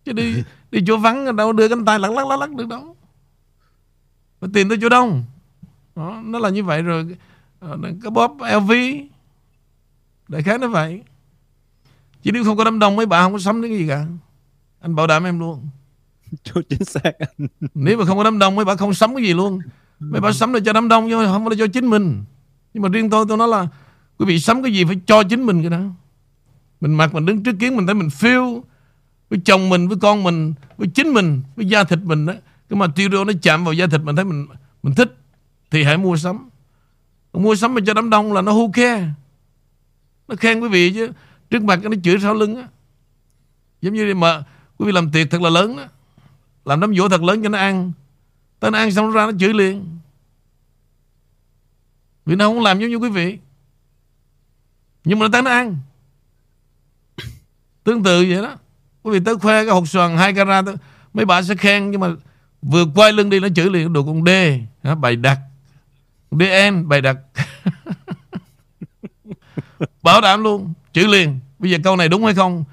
[0.04, 2.96] Chứ đi đi chỗ vắng đâu đưa cánh tay lắc lắc lắc lắc được đâu.
[4.40, 5.24] Phải tìm tới chỗ đông.
[5.96, 7.16] Đó, nó là như vậy rồi.
[7.60, 8.72] Ờ, cái bóp LV
[10.28, 11.02] đại khái nó vậy.
[12.22, 14.06] Chứ nếu không có đám đông mấy bà không có sắm đến cái gì cả.
[14.80, 15.68] Anh bảo đảm em luôn.
[16.42, 17.48] Chú chính xác anh.
[17.74, 19.58] Nếu mà không có đám đông mấy bà không sắm cái gì luôn.
[19.98, 22.24] Mấy bà sắm để cho đám đông chứ không phải là cho chính mình.
[22.74, 23.68] Nhưng mà riêng tôi tôi nói là
[24.18, 25.80] Quý vị sắm cái gì phải cho chính mình cái đó.
[26.80, 28.62] Mình mặc mình đứng trước kiến mình thấy mình feel
[29.30, 32.32] Với chồng mình, với con mình Với chính mình, với da thịt mình đó
[32.68, 34.46] Cái material nó chạm vào da thịt mình thấy mình
[34.82, 35.16] mình thích
[35.70, 36.48] Thì hãy mua sắm.
[37.32, 39.08] Mua sắm mà cho đám đông là nó who care
[40.28, 41.10] nó khen quý vị chứ.
[41.50, 42.68] Trước mặt nó chửi sau lưng á.
[43.82, 44.44] Giống như mà
[44.78, 45.84] quý vị làm tiệc thật là lớn đó
[46.64, 47.92] Làm đám dỗ thật lớn cho nó ăn.
[48.60, 49.98] Tới nó ăn xong nó ra nó chửi liền.
[52.26, 53.38] Vì nó không làm giống như quý vị.
[55.04, 55.76] Nhưng mà nó tới nó ăn.
[57.84, 58.56] Tương tự vậy đó.
[59.02, 60.72] Quý vị tới khoe cái hột xoàn hai carat đó,
[61.14, 62.08] Mấy bà sẽ khen Nhưng mà
[62.62, 64.28] vừa quay lưng đi nó chửi liền Đồ con D
[64.82, 65.38] bài Bày đặt
[66.30, 67.16] DN bày đặt
[70.02, 71.40] Bảo đảm luôn, Chữ liền.
[71.58, 72.64] Bây giờ câu này đúng hay không?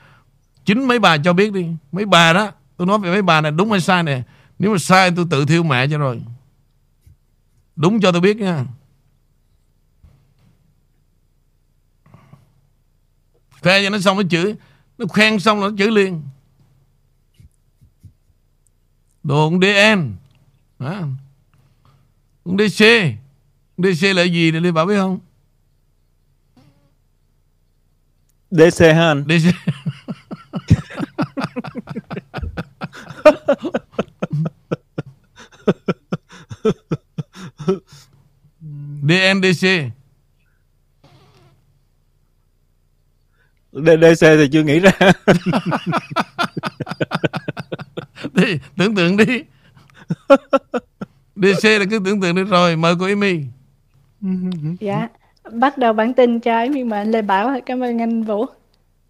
[0.65, 1.67] Chính mấy bà cho biết đi.
[1.91, 4.21] Mấy bà đó, Tôi nói về mấy bà này đúng hay sai nè.
[4.59, 6.21] Nếu mà sai tôi tự thiêu mẹ cho rồi.
[7.75, 8.65] Đúng cho tôi biết nha.
[13.61, 14.55] Khoe cho nó xong nó chửi
[14.97, 16.21] Nó khen xong nó chửi liền.
[19.23, 20.15] Đồ con DN
[20.79, 21.01] Hả?
[22.43, 22.85] Con DC
[23.77, 25.19] DC là gì để bảo biết không?
[28.53, 29.49] DC anh DC
[39.01, 39.91] DNDC
[43.73, 44.91] DC thì chưa nghĩ ra.
[48.33, 49.43] Đi tưởng tượng đi.
[51.35, 53.45] DC là cứ tưởng tượng đi rồi mời cô Amy
[54.79, 55.07] dạ
[55.51, 57.59] bắt đầu bản tin cho mi mời anh Lê Bảo.
[57.65, 58.45] Cảm ơn anh Vũ.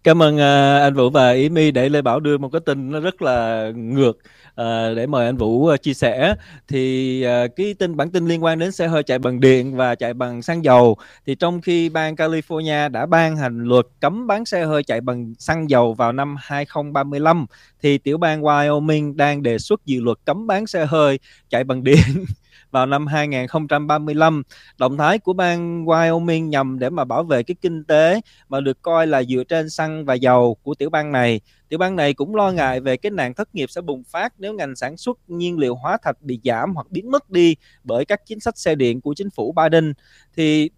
[0.04, 2.90] Cảm ơn uh, anh Vũ và Ý My để Lê Bảo đưa một cái tin
[2.90, 4.18] nó rất là ngược
[4.60, 6.34] uh, để mời anh Vũ uh, chia sẻ.
[6.68, 9.94] Thì uh, cái tin bản tin liên quan đến xe hơi chạy bằng điện và
[9.94, 10.96] chạy bằng xăng dầu.
[11.26, 15.34] Thì trong khi bang California đã ban hành luật cấm bán xe hơi chạy bằng
[15.38, 17.46] xăng dầu vào năm 2035
[17.82, 21.18] thì tiểu bang Wyoming đang đề xuất dự luật cấm bán xe hơi
[21.50, 21.98] chạy bằng điện.
[22.74, 24.42] vào năm 2035.
[24.78, 28.82] Động thái của bang Wyoming nhằm để mà bảo vệ cái kinh tế mà được
[28.82, 31.40] coi là dựa trên xăng và dầu của tiểu bang này.
[31.68, 34.54] Tiểu bang này cũng lo ngại về cái nạn thất nghiệp sẽ bùng phát nếu
[34.54, 38.20] ngành sản xuất nhiên liệu hóa thạch bị giảm hoặc biến mất đi bởi các
[38.26, 39.92] chính sách xe điện của chính phủ Biden.
[40.36, 40.70] Thì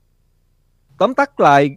[0.98, 1.76] tóm tắt lại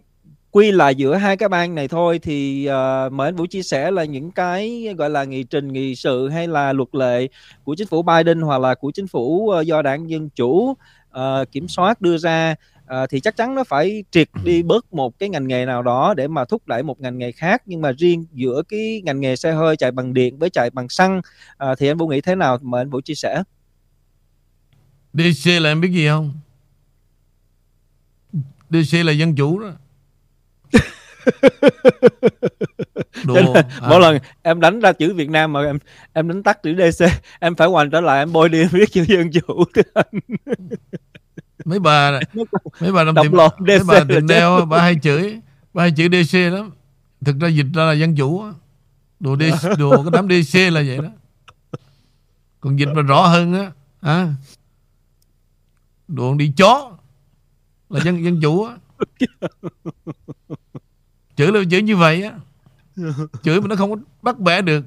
[0.52, 3.90] quy là giữa hai cái bang này thôi thì uh, mời anh Vũ chia sẻ
[3.90, 7.28] là những cái gọi là nghị trình nghị sự hay là luật lệ
[7.64, 10.74] của chính phủ Biden hoặc là của chính phủ uh, do đảng dân chủ
[11.10, 15.18] uh, kiểm soát đưa ra uh, thì chắc chắn nó phải triệt đi bớt một
[15.18, 17.62] cái ngành nghề nào đó để mà thúc đẩy một ngành nghề khác.
[17.66, 20.88] Nhưng mà riêng giữa cái ngành nghề xe hơi chạy bằng điện với chạy bằng
[20.88, 22.58] xăng uh, thì anh Vũ nghĩ thế nào?
[22.62, 23.42] Mời anh Vũ chia sẻ.
[25.12, 26.32] DC là em biết gì không?
[28.70, 29.70] DC là dân chủ đó
[33.24, 33.62] Đồ, à.
[33.88, 35.78] mỗi lần em đánh ra chữ Việt Nam mà em
[36.12, 37.04] em đánh tắt chữ DC
[37.40, 39.64] em phải hoàn trở lại em bôi đi em viết chữ dân chủ.
[41.64, 42.20] Mấy bà
[42.80, 45.40] mấy bà làm tìm mấy bà tìm đeo bà hay chửi
[45.74, 46.70] bà hay chữ DC lắm.
[47.24, 48.44] Thực ra dịch ra là dân chủ
[49.20, 51.08] đồ DC, đồ cái đám DC là vậy đó.
[52.60, 54.34] Còn dịch mà rõ hơn á à,
[56.08, 56.90] đồ đi chó
[57.90, 58.76] là dân dân chủ á
[61.40, 62.32] chửi là chửi như vậy á.
[63.42, 64.84] Chửi mà nó không có bắt bẻ được.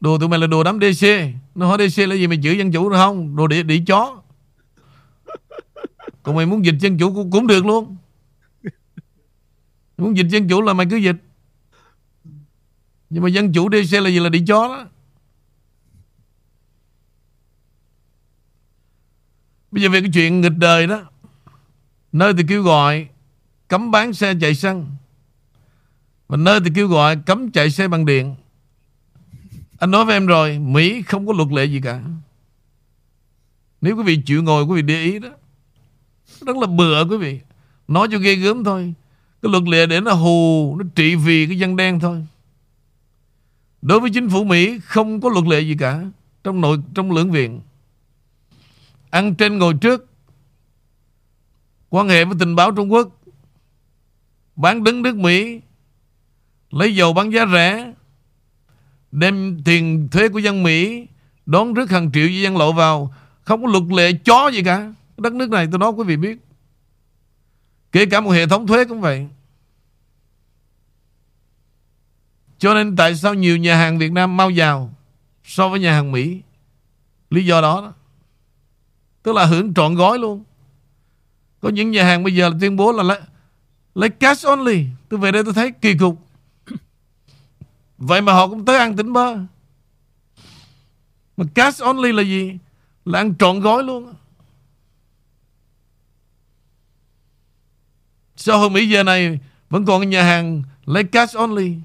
[0.00, 1.06] Đồ tụi mày là đồ đám DC
[1.54, 3.36] nó hỏi DC là gì mày chửi dân chủ được không?
[3.36, 4.22] Đồ địa đi chó.
[6.22, 7.96] Còn mày muốn dịch dân chủ cũng, cũng được luôn.
[9.96, 11.16] Muốn dịch dân chủ là mày cứ dịch.
[13.10, 14.86] Nhưng mà dân chủ DC là gì là đi chó đó.
[19.70, 21.02] Bây giờ về cái chuyện nghịch đời đó.
[22.12, 23.08] Nơi thì kêu gọi
[23.68, 24.86] Cấm bán xe chạy xăng
[26.28, 28.34] và nơi thì kêu gọi cấm chạy xe bằng điện.
[29.78, 32.02] Anh nói với em rồi, Mỹ không có luật lệ gì cả.
[33.80, 35.28] Nếu quý vị chịu ngồi, quý vị để ý đó.
[36.40, 37.40] Rất là bừa quý vị.
[37.88, 38.94] Nói cho ghê gớm thôi.
[39.42, 42.26] Cái luật lệ để nó hù, Nó trị vì cái dân đen thôi.
[43.82, 46.04] Đối với chính phủ Mỹ, Không có luật lệ gì cả
[46.44, 47.60] Trong nội, trong lưỡng viện.
[49.10, 50.06] Ăn trên ngồi trước.
[51.90, 53.20] Quan hệ với tình báo Trung Quốc.
[54.56, 55.60] Bán đứng nước Mỹ
[56.74, 57.92] lấy dầu bán giá rẻ,
[59.12, 61.06] đem tiền thuế của dân Mỹ
[61.46, 64.92] đón rước hàng triệu dân lộ vào, không có luật lệ chó gì cả.
[65.16, 66.38] Đất nước này tôi nói quý vị biết.
[67.92, 69.28] Kể cả một hệ thống thuế cũng vậy.
[72.58, 74.94] Cho nên tại sao nhiều nhà hàng Việt Nam mau giàu
[75.44, 76.40] so với nhà hàng Mỹ?
[77.30, 77.92] Lý do đó, đó.
[79.22, 80.44] Tức là hưởng trọn gói luôn.
[81.60, 83.20] Có những nhà hàng bây giờ là tuyên bố là lấy,
[83.94, 84.86] lấy cash only.
[85.08, 86.23] Tôi về đây tôi thấy kỳ cục.
[88.06, 89.36] Vậy mà họ cũng tới ăn tỉnh bơ.
[91.36, 92.58] Mà cash only là gì?
[93.04, 94.14] Là ăn trọn gói luôn
[98.36, 99.38] Sao hôm Mỹ giờ này
[99.70, 101.76] Vẫn còn nhà hàng lấy cash only?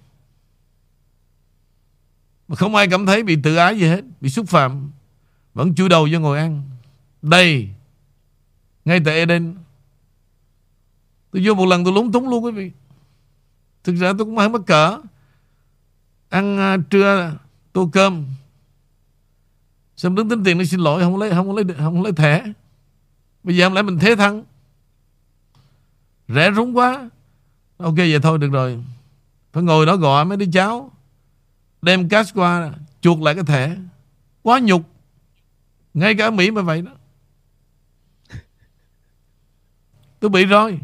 [2.47, 4.91] Mà không ai cảm thấy bị tự ái gì hết, Bị xúc phạm.
[5.53, 6.63] Vẫn chui đầu vô ngồi ăn.
[7.21, 7.69] Đây,
[8.85, 9.55] Ngay tại Eden.
[11.31, 12.71] Tôi vô một lần tôi lúng túng luôn quý vị.
[13.83, 14.99] Thực ra tôi cũng hay mắc cỡ
[16.29, 17.33] ăn à, trưa
[17.73, 18.25] tô cơm.
[19.97, 22.43] Xong đứng tính tiền nó xin lỗi, không lấy không lấy không lấy thẻ.
[23.43, 24.43] Bây giờ không lẽ mình thế thăng.
[26.27, 27.09] Rẻ rúng quá.
[27.77, 28.83] Ok, vậy thôi, được rồi.
[29.53, 30.91] Phải ngồi đó gọi mấy đứa cháu.
[31.81, 33.75] Đem cash qua, chuột lại cái thẻ.
[34.41, 34.81] Quá nhục.
[35.93, 36.91] Ngay cả ở Mỹ mà vậy đó.
[40.19, 40.79] Tôi bị rồi.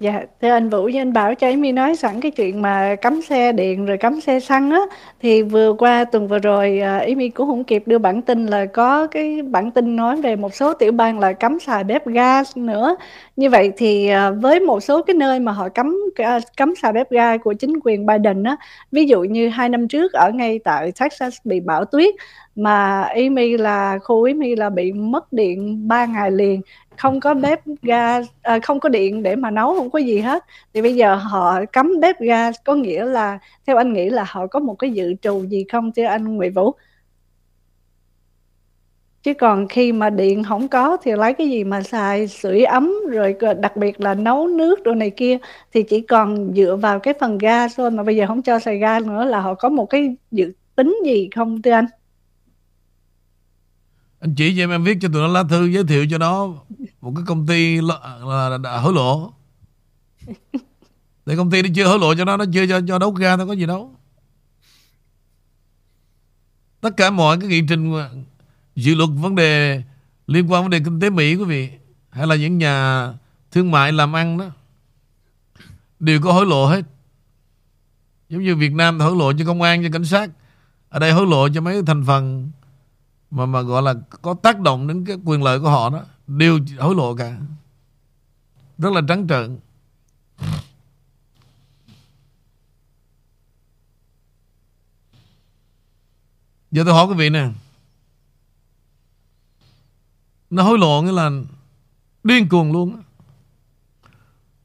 [0.00, 3.22] Dạ, thưa anh Vũ với anh Bảo cho em nói sẵn cái chuyện mà cấm
[3.22, 4.80] xe điện rồi cấm xe xăng á
[5.20, 8.66] thì vừa qua tuần vừa rồi à, Amy cũng không kịp đưa bản tin là
[8.66, 12.56] có cái bản tin nói về một số tiểu bang là cấm xài bếp gas
[12.56, 12.96] nữa.
[13.36, 16.92] Như vậy thì à, với một số cái nơi mà họ cấm à, cấm xài
[16.92, 18.56] bếp gas của chính quyền Biden á,
[18.92, 22.14] ví dụ như hai năm trước ở ngay tại Texas bị bão tuyết
[22.56, 26.60] mà Amy là khu Amy là bị mất điện 3 ngày liền
[27.00, 30.44] không có bếp ga à, không có điện để mà nấu không có gì hết.
[30.74, 34.46] Thì bây giờ họ cấm bếp ga có nghĩa là theo anh nghĩ là họ
[34.46, 36.72] có một cái dự trù gì không thưa anh Nguyễn Vũ?
[39.22, 42.94] Chứ còn khi mà điện không có thì lấy cái gì mà xài sưởi ấm
[43.10, 45.38] rồi đặc biệt là nấu nước đồ này kia
[45.72, 48.78] thì chỉ còn dựa vào cái phần ga thôi mà bây giờ không cho xài
[48.78, 51.86] ga nữa là họ có một cái dự tính gì không thưa anh?
[54.20, 56.46] Anh chỉ cho em em viết cho tụi nó lá thư giới thiệu cho nó
[57.00, 59.32] một cái công ty là, là, là hối lộ.
[61.26, 63.36] Để công ty nó chưa hối lộ cho nó nó chưa cho cho đấu ga
[63.36, 63.94] nó có gì đâu.
[66.80, 67.94] Tất cả mọi cái nghị trình
[68.74, 69.82] dự luật vấn đề
[70.26, 71.70] liên quan vấn đề kinh tế Mỹ quý vị
[72.10, 73.08] hay là những nhà
[73.50, 74.44] thương mại làm ăn đó
[76.00, 76.82] đều có hối lộ hết.
[78.28, 80.30] Giống như Việt Nam hối lộ cho công an cho cảnh sát
[80.88, 82.50] ở đây hối lộ cho mấy thành phần
[83.30, 86.58] mà mà gọi là có tác động đến cái quyền lợi của họ đó đều
[86.78, 87.38] hối lộ cả.
[88.78, 89.58] Rất là trắng trợn.
[96.70, 97.48] Giờ tôi hỏi quý vị nè.
[100.50, 101.30] Nó hối lộ nghĩa là
[102.24, 103.02] điên cuồng luôn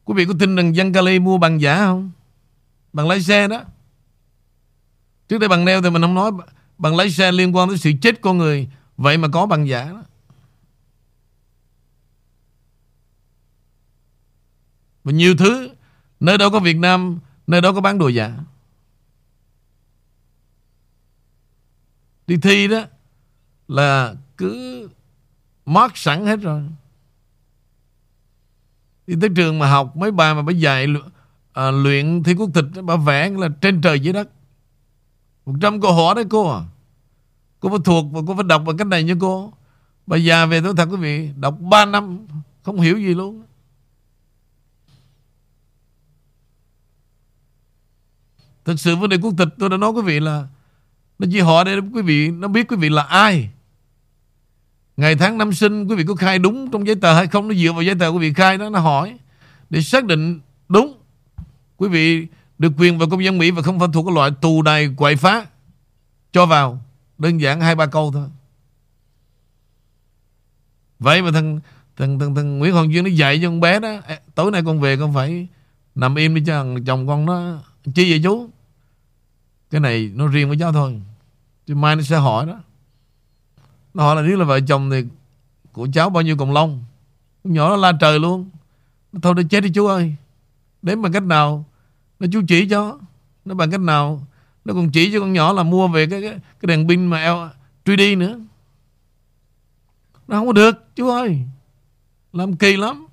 [0.06, 2.12] quý vị có tin rằng dân Cali mua bằng giả không?
[2.94, 3.62] Bằng lái xe đó.
[5.28, 6.32] Trước đây bằng neo thì mình không nói
[6.78, 9.86] bằng lái xe liên quan tới sự chết con người vậy mà có bằng giả
[9.86, 10.04] đó.
[15.04, 15.70] Và nhiều thứ
[16.20, 18.38] Nơi đâu có Việt Nam Nơi đó có bán đồ giả.
[22.28, 22.84] Đi thi đó
[23.68, 24.90] Là cứ
[25.66, 26.64] Mark sẵn hết rồi.
[29.08, 30.88] Đi tới trường mà học Mấy bài mà bà dạy
[31.54, 34.30] à, Luyện thi quốc tịch Bà vẽ là trên trời dưới đất
[35.46, 36.62] một trăm câu hỏi đấy cô à.
[37.60, 39.54] Cô phải thuộc và cô phải đọc bằng cách này như cô.
[40.08, 42.28] Bà già về tôi thật quý vị, Đọc 3 năm
[42.64, 43.44] Không hiểu gì luôn.
[48.66, 50.48] Thực sự vấn đề quốc tịch tôi đã nói quý vị là,
[51.20, 53.50] Nó chỉ hỏi để quý vị, Nó biết quý vị là ai.
[54.98, 57.48] Ngày tháng năm sinh, quý vị có khai đúng trong giấy tờ hay không?
[57.48, 59.18] Nó dựa vào giấy tờ quý vị khai đó, Nó hỏi
[59.70, 60.98] Để xác định đúng.
[61.78, 64.62] Quý vị được quyền vào công dân Mỹ Và không phải thuộc cái loại tù
[64.62, 65.46] đài quậy phá.
[66.32, 66.80] Cho vào
[67.18, 68.28] Đơn giản hai ba câu thôi.
[71.00, 71.60] Vậy mà thằng
[71.98, 73.94] thằng, thằng, thằng Nguyễn Hoàng Duyên nó dạy cho con bé đó
[74.36, 75.48] Tối nay con về con phải
[75.96, 77.58] Nằm im đi cho thằng chồng con nó
[77.96, 78.50] Chi vậy chú?
[79.72, 81.02] Cái này nó riêng với cháu thôi
[81.68, 82.60] Chứ mai nó sẽ hỏi đó.
[83.94, 85.04] Nó hỏi là nếu là vợ chồng thì
[85.72, 86.84] Của cháu bao nhiêu cộng lông?
[87.44, 88.50] Con nhỏ nó la trời luôn.
[89.22, 90.16] Thôi đi chết đi chú ơi.
[90.82, 91.66] Đến bằng cách nào
[92.20, 93.00] nó chú chỉ cho.
[93.46, 94.28] Nó bằng cách nào?
[94.66, 97.22] Nó còn chỉ cho con nhỏ là mua về cái cái, cái đèn pin mà
[97.22, 97.50] eo
[97.86, 98.40] 3D nữa.
[100.28, 101.40] Nó không có được chú ơi.
[102.34, 103.08] Làm kỳ lắm.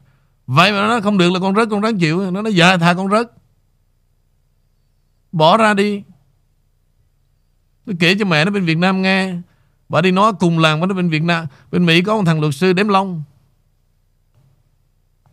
[0.46, 2.30] Vậy mà nó không được là con rớt con ráng chịu.
[2.30, 3.32] Nó nói dạ thà con rớt.
[5.32, 6.02] Bỏ ra đi.
[7.86, 9.34] Nó kể cho mẹ nó bên Việt Nam nghe.
[9.88, 11.46] Bà đi nói cùng làng với nó bên Việt Nam.
[11.70, 13.22] Bên Mỹ có một thằng luật sư đếm lông.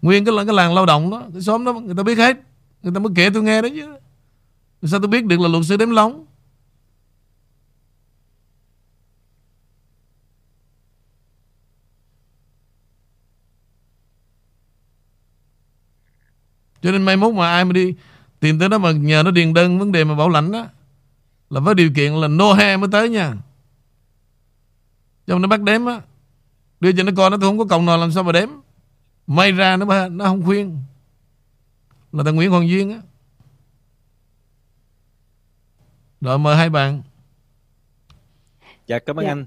[0.02, 1.24] Nguyên cái, cái làng lao động đó.
[1.34, 2.38] Cái xóm đó người ta biết hết.
[2.84, 3.96] Người ta mới kể tôi nghe đó chứ.
[4.84, 6.26] Sao tôi biết được là luật sư đếm lóng?
[16.82, 17.94] Cho nên mai mốt mà ai mà đi
[18.40, 20.66] Tìm tới đó mà nhờ nó điền đơn vấn đề mà bảo lãnh đó,
[21.50, 23.34] Là với điều kiện là no he mới tới nha.
[25.28, 26.02] Trong nó bắt đếm á,
[26.80, 28.50] Đưa cho nó coi, nó tôi không có cộng nào làm sao mà đếm.
[29.28, 30.78] May ra nó nó không khuyên.
[32.12, 32.98] Là thằng Nguyễn Hoàng Duyên á.
[36.22, 37.02] Rồi mời hai bạn.
[38.88, 39.32] Dạ cảm ơn dạ.
[39.32, 39.46] anh.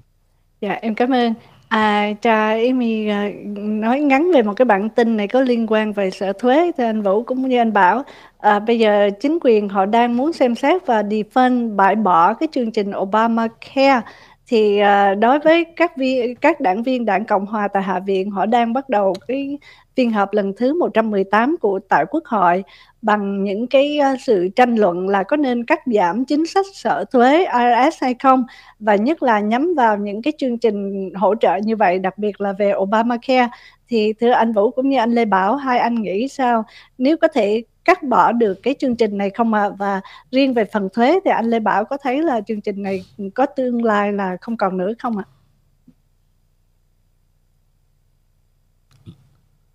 [0.61, 1.33] Dạ em cảm ơn.
[1.67, 5.93] À, trà Amy à, nói ngắn về một cái bản tin này có liên quan
[5.93, 8.03] về sở thuế thì anh Vũ cũng như anh Bảo.
[8.37, 12.49] À, bây giờ chính quyền họ đang muốn xem xét và defund bãi bỏ cái
[12.51, 14.01] chương trình Obamacare
[14.47, 18.31] thì à, đối với các viên các đảng viên đảng Cộng hòa tại Hạ viện
[18.31, 19.57] họ đang bắt đầu cái
[19.95, 22.63] phiên họp lần thứ 118 của tại Quốc hội
[23.01, 27.05] bằng những cái à, sự tranh luận là có nên cắt giảm chính sách sở
[27.11, 28.45] thuế IRS hay không
[28.79, 32.41] và nhất là nhắm vào những cái chương trình hỗ trợ như vậy đặc biệt
[32.41, 33.47] là về Obamacare.
[33.87, 36.63] Thì thưa anh Vũ cũng như anh Lê Bảo hai anh nghĩ sao?
[36.97, 39.69] Nếu có thể cắt bỏ được cái chương trình này không ạ à?
[39.69, 43.05] và riêng về phần thuế thì anh Lê Bảo có thấy là chương trình này
[43.35, 45.23] có tương lai là không còn nữa không ạ?
[45.27, 45.31] À?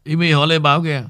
[0.04, 1.02] Imi hỏi Lê Bảo kìa.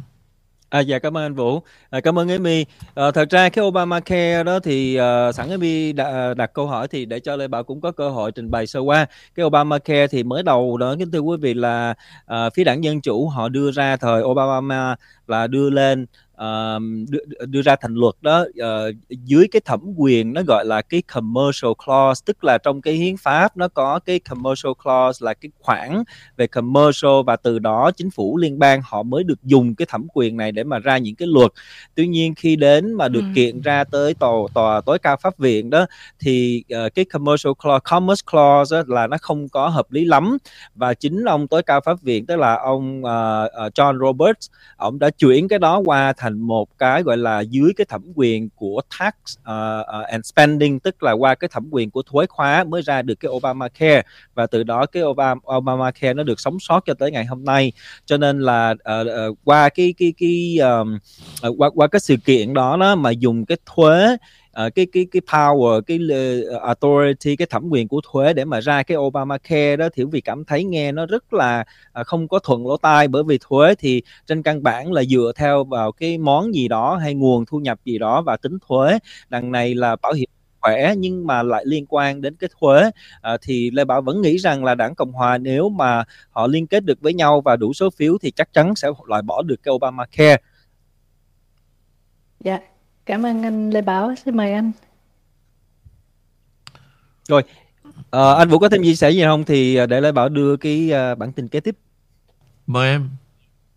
[0.71, 1.63] À, dạ cảm ơn anh Vũ.
[1.91, 2.65] À, cảm ơn Amy.
[2.95, 7.05] À, thật ra cái Obamacare đó thì uh, sẵn Amy đặt, đặt câu hỏi thì
[7.05, 9.07] để cho Lê Bảo cũng có cơ hội trình bày sơ qua.
[9.35, 11.95] Cái Obamacare thì mới đầu đó kính thưa quý vị là
[12.33, 16.07] uh, phía đảng Dân Chủ họ đưa ra thời Obama là đưa lên
[16.39, 20.83] uh, đưa, đưa ra thành luật đó uh, dưới cái thẩm quyền nó gọi là
[20.83, 25.35] cái commercial clause tức là trong cái hiến pháp nó có cái commercial clause là
[25.35, 26.03] cái khoản
[26.37, 30.07] về commercial và từ đó chính phủ liên bang họ mới được dùng cái thẩm
[30.15, 31.53] quyền này để mà ra những cái luật
[31.95, 33.33] tuy nhiên khi đến mà được ừ.
[33.35, 35.87] kiện ra tới tòa tòa tối cao pháp viện đó
[36.19, 40.39] thì uh, cái commercial clause commerce clause đó, là nó không có hợp lý lắm
[40.75, 45.11] và chính ông tối cao pháp viện tức là ông uh, John Roberts ông đã
[45.11, 48.81] chuyển cái đó qua thành thành một cái gọi là dưới cái thẩm quyền của
[48.99, 52.83] tax uh, uh, and spending tức là qua cái thẩm quyền của thuế khóa mới
[52.83, 54.03] ra được cái Obamacare.
[54.35, 57.73] Và từ đó cái Obama, Obamacare nó được sống sót cho tới ngày hôm nay.
[58.07, 60.99] Cho nên là uh, uh, qua cái cái cái um,
[61.49, 64.17] uh, qua qua cái sự kiện đó đó mà dùng cái thuế
[64.67, 65.99] uh, cái cái cái power cái
[66.57, 70.21] uh, authority cái thẩm quyền của thuế để mà ra cái Obamacare đó thì vì
[70.21, 71.65] cảm thấy nghe nó rất là
[72.01, 75.33] uh, không có thuận lỗ tai bởi vì thuế thì trên căn bản là dựa
[75.37, 78.99] theo vào cái món gì đó hay nguồn thu nhập gì đó và tính thuế
[79.29, 80.29] đằng này là bảo hiểm
[80.61, 82.91] khỏe nhưng mà lại liên quan đến cái thuế
[83.23, 86.67] à, thì Lê Bảo vẫn nghĩ rằng là đảng Cộng hòa nếu mà họ liên
[86.67, 89.63] kết được với nhau và đủ số phiếu thì chắc chắn sẽ loại bỏ được
[89.63, 90.37] cái Obamacare.
[92.41, 92.78] Dạ, yeah.
[93.09, 94.73] Cảm ơn anh Lê Bảo, xin mời anh.
[97.29, 97.43] Rồi,
[98.11, 100.57] à, anh Vũ có thêm chia sẻ gì không thì ờ, để Lê Bảo đưa
[100.57, 101.77] cái uh, bản tin kế tiếp.
[102.67, 103.09] Mời em.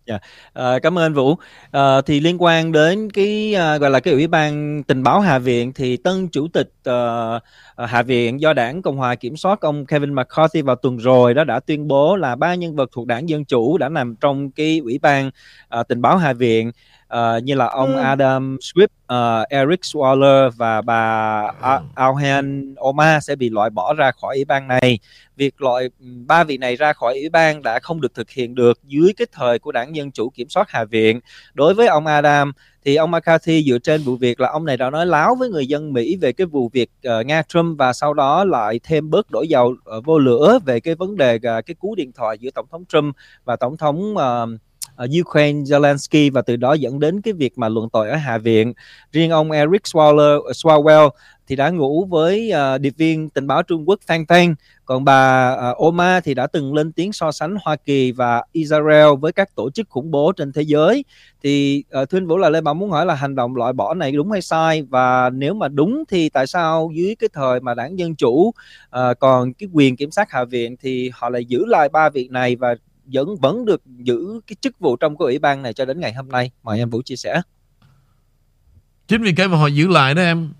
[0.06, 0.18] Dạ,
[0.52, 1.36] à, cảm ơn anh Vũ.
[1.70, 5.38] À, thì liên quan đến cái à, gọi là cái ủy ban tình báo Hạ
[5.38, 6.96] viện thì tân chủ tịch à,
[7.76, 11.44] Hạ viện do đảng Cộng hòa kiểm soát ông Kevin McCarthy vào tuần rồi đó
[11.44, 14.80] đã tuyên bố là ba nhân vật thuộc đảng Dân chủ đã nằm trong cái
[14.84, 15.30] ủy ban
[15.68, 16.72] à, tình báo Hạ viện
[17.16, 18.02] uh, như là ông ừ.
[18.02, 21.78] Adam Swift, uh, Eric Swallow và bà ừ.
[21.94, 24.98] Alhan Oma sẽ bị loại bỏ ra khỏi ủy ban này.
[25.36, 28.54] Việc loại ừ, ba vị này ra khỏi ủy ban đã không được thực hiện
[28.54, 31.20] được dưới cái thời của đảng Dân Chủ kiểm soát Hạ viện.
[31.54, 32.52] Đối với ông Adam
[32.84, 35.66] thì ông McCarthy dựa trên vụ việc là ông này đã nói láo với người
[35.66, 39.30] dân Mỹ về cái vụ việc uh, Nga Trump và sau đó lại thêm bớt
[39.30, 42.50] đổ dầu uh, vô lửa về cái vấn đề uh, cái cú điện thoại giữa
[42.50, 44.60] tổng thống Trump và tổng thống uh,
[45.04, 48.38] uh, Ukraine Zelensky và từ đó dẫn đến cái việc mà luận tội ở Hạ
[48.38, 48.72] viện.
[49.12, 51.10] Riêng ông Eric Swalwell, ờ, Swalwell
[51.48, 54.54] thì đã ngủ với uh, điệp viên tình báo Trung Quốc Fang Fang.
[54.84, 59.06] Còn bà uh, Oma thì đã từng lên tiếng so sánh Hoa Kỳ và Israel
[59.20, 61.04] với các tổ chức khủng bố trên thế giới.
[61.42, 64.12] Thì uh, Thuyên Vũ là Lê Bảo muốn hỏi là hành động loại bỏ này
[64.12, 67.98] đúng hay sai và nếu mà đúng thì tại sao dưới cái thời mà đảng
[67.98, 71.88] Dân Chủ uh, còn cái quyền kiểm soát Hạ viện thì họ lại giữ lại
[71.88, 75.62] ba việc này và vẫn vẫn được giữ cái chức vụ trong cái ủy ban
[75.62, 77.42] này cho đến ngày hôm nay mời em Vũ chia sẻ.
[79.08, 80.52] Chính vì cái mà họ giữ lại đó em.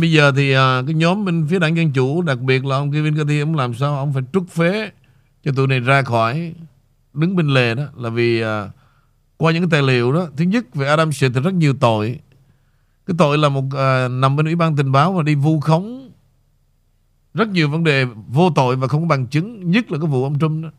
[0.00, 2.92] Bây giờ thì uh, cái nhóm bên phía đảng dân chủ đặc biệt là ông
[2.92, 4.90] Kevin Cathy ông làm sao ông phải trút phế
[5.44, 6.54] cho tụi này ra khỏi
[7.14, 7.84] đứng bên lề đó.
[7.96, 8.48] Là vì uh,
[9.36, 12.20] qua những cái tài liệu đó thứ nhất về Adam Schiff thì rất nhiều tội.
[13.06, 16.10] Cái tội là một uh, nằm bên ủy ban tình báo và đi vu khống
[17.34, 20.24] rất nhiều vấn đề vô tội và không có bằng chứng nhất là cái vụ
[20.24, 20.70] ông Trump đó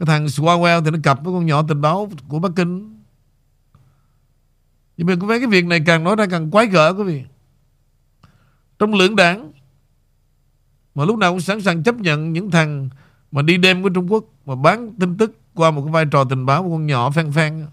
[0.00, 3.00] cái thằng Swalwell thì nó cặp với con nhỏ tình báo của Bắc Kinh.
[4.96, 7.24] Nhưng mà cái việc này càng nói ra càng quái gở quý vị.
[8.78, 9.52] Trong lưỡng đảng
[10.94, 12.88] Mà lúc nào cũng sẵn sàng chấp nhận những thằng
[13.32, 16.24] Mà đi đêm của Trung Quốc Mà bán tin tức qua một cái vai trò
[16.24, 17.66] tình báo của con nhỏ phan phan.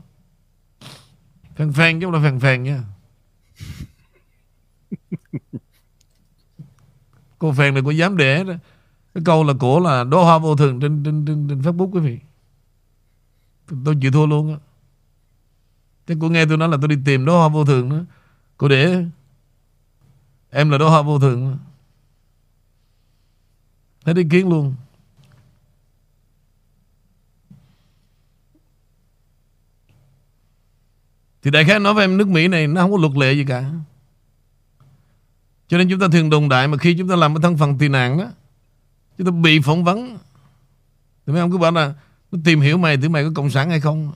[1.55, 2.83] Phan phan chứ không là phàn phàn nha.
[7.39, 8.53] Cô phàn này có dám để đó.
[9.13, 11.99] Cái câu là cổ là đô hoa vô thường trên trên trên, trên Facebook quý
[11.99, 12.19] vị
[13.85, 14.59] tôi chịu thua luôn á.
[16.07, 17.99] Thế cô nghe tôi nói là tôi đi tìm đóa hoa vô thường đó
[18.57, 19.03] cô để
[20.49, 21.57] em là đóa hoa vô thường đó.
[24.05, 24.75] hết ý kiến luôn.
[31.41, 33.45] Thì đại khái nói với em nước Mỹ này nó không có luật lệ gì
[33.47, 33.71] cả.
[35.67, 37.77] Cho nên chúng ta thường đồng đại mà khi chúng ta làm cái thân phần
[37.77, 38.25] tị nạn đó
[39.17, 40.17] chúng ta bị phỏng vấn.
[41.25, 41.93] Thì mấy ông cứ bảo là
[42.31, 44.11] nó tìm hiểu mày thử mày có cộng sản hay không?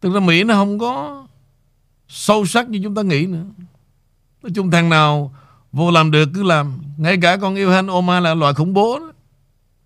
[0.00, 1.26] Thực ra Mỹ nó không có
[2.08, 3.44] Sâu sắc như chúng ta nghĩ nữa.
[4.42, 5.34] Nói chung thằng nào
[5.72, 6.78] Vô làm được cứ làm.
[6.96, 9.12] Ngay cả con yêu Han oma là loại khủng bố đó.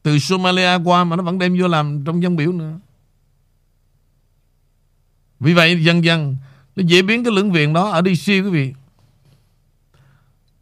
[0.02, 2.78] Từ Somalia qua mà nó vẫn đem vô làm Trong dân biểu nữa.
[5.40, 6.36] Vì vậy dần dần
[6.76, 8.74] Nó dễ biến cái lưỡng viện đó Ở DC quý vị.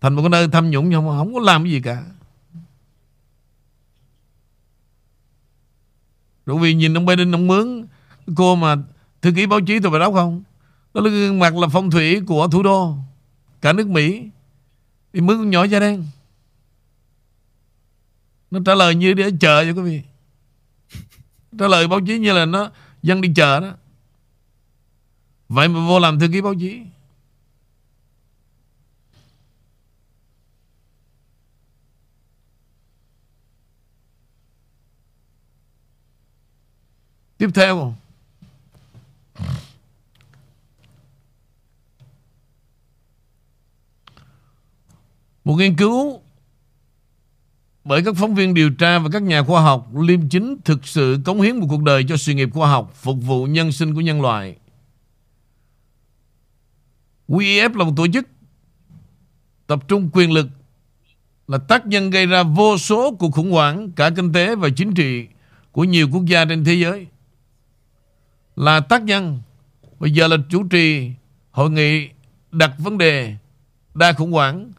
[0.01, 2.03] Thành một cái nơi tham nhũng nhưng mà không có làm cái gì cả.
[6.49, 7.87] Rồi vì nhìn ông Biden ông mướn.
[8.37, 8.77] Cô mà
[9.23, 10.43] thư ký báo chí tôi phải đọc không?
[10.95, 12.95] Đó là gương mặt là phong thủy của thủ đô.
[13.61, 14.29] Cả nước Mỹ.
[15.13, 16.05] Thì mướn con nhỏ da đen.
[18.51, 20.03] Nó trả lời như để chờ cho quý vị.
[21.59, 22.71] Trả lời báo chí như là nó
[23.03, 23.73] Dân đi chờ đó.
[25.49, 26.81] Vậy mà vô làm thư ký báo chí.
[37.39, 37.95] Tiếp theo
[45.45, 46.21] Một nghiên cứu
[47.85, 51.19] bởi các phóng viên điều tra và các nhà khoa học liêm chính thực sự
[51.25, 54.01] cống hiến một cuộc đời cho sự nghiệp khoa học phục vụ nhân sinh của
[54.01, 54.57] nhân loại.
[57.29, 58.29] Wef là một tổ chức
[59.67, 60.49] tập trung quyền lực,
[61.49, 64.95] là tác nhân gây ra vô số cuộc khủng hoảng cả kinh tế và chính
[64.95, 65.27] trị
[65.73, 67.07] của nhiều quốc gia trên thế giới.
[68.59, 69.41] Là tác nhân
[70.01, 71.13] bây giờ là chủ trì
[71.51, 72.09] hội nghị
[72.53, 73.37] đặt vấn đề
[73.95, 74.73] đa khủng hoảng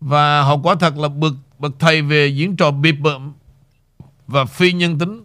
[0.00, 3.32] và họ quả thật là bực bậc thầy về diễn trò bịp bợm
[4.26, 5.24] và phi nhân tính.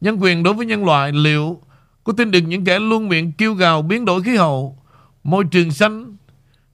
[0.00, 1.60] Nhân quyền đối với nhân loại liệu
[2.04, 4.78] có tin được những kẻ luôn miệng kêu gào biến đổi khí hậu,
[5.24, 6.16] môi trường xanh,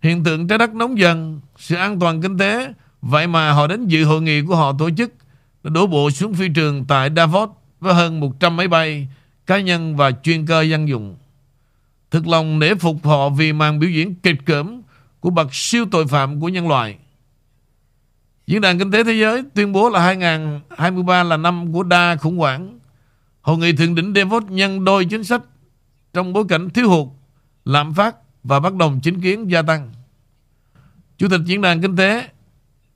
[0.02, 2.72] hiện tượng trái đất nóng dần, sự an toàn kinh tế.
[3.02, 5.12] Vậy mà họ đến dự hội nghị của họ tổ chức
[5.62, 7.50] đổ bộ xuống phi trường tại Davos
[7.80, 9.08] với hơn 100 máy bay,
[9.46, 11.16] cá nhân và chuyên cơ dân dụng.
[12.10, 14.82] Thực lòng nể phục họ vì màn biểu diễn kịch cỡm
[15.20, 16.98] của bậc siêu tội phạm của nhân loại.
[18.46, 22.38] Diễn đàn Kinh tế Thế giới tuyên bố là 2023 là năm của đa khủng
[22.38, 22.78] hoảng.
[23.40, 25.42] Hội nghị thượng đỉnh Davos nhân đôi chính sách
[26.12, 27.08] trong bối cảnh thiếu hụt,
[27.64, 29.92] lạm phát và bất đồng chính kiến gia tăng.
[31.18, 32.28] Chủ tịch Diễn đàn Kinh tế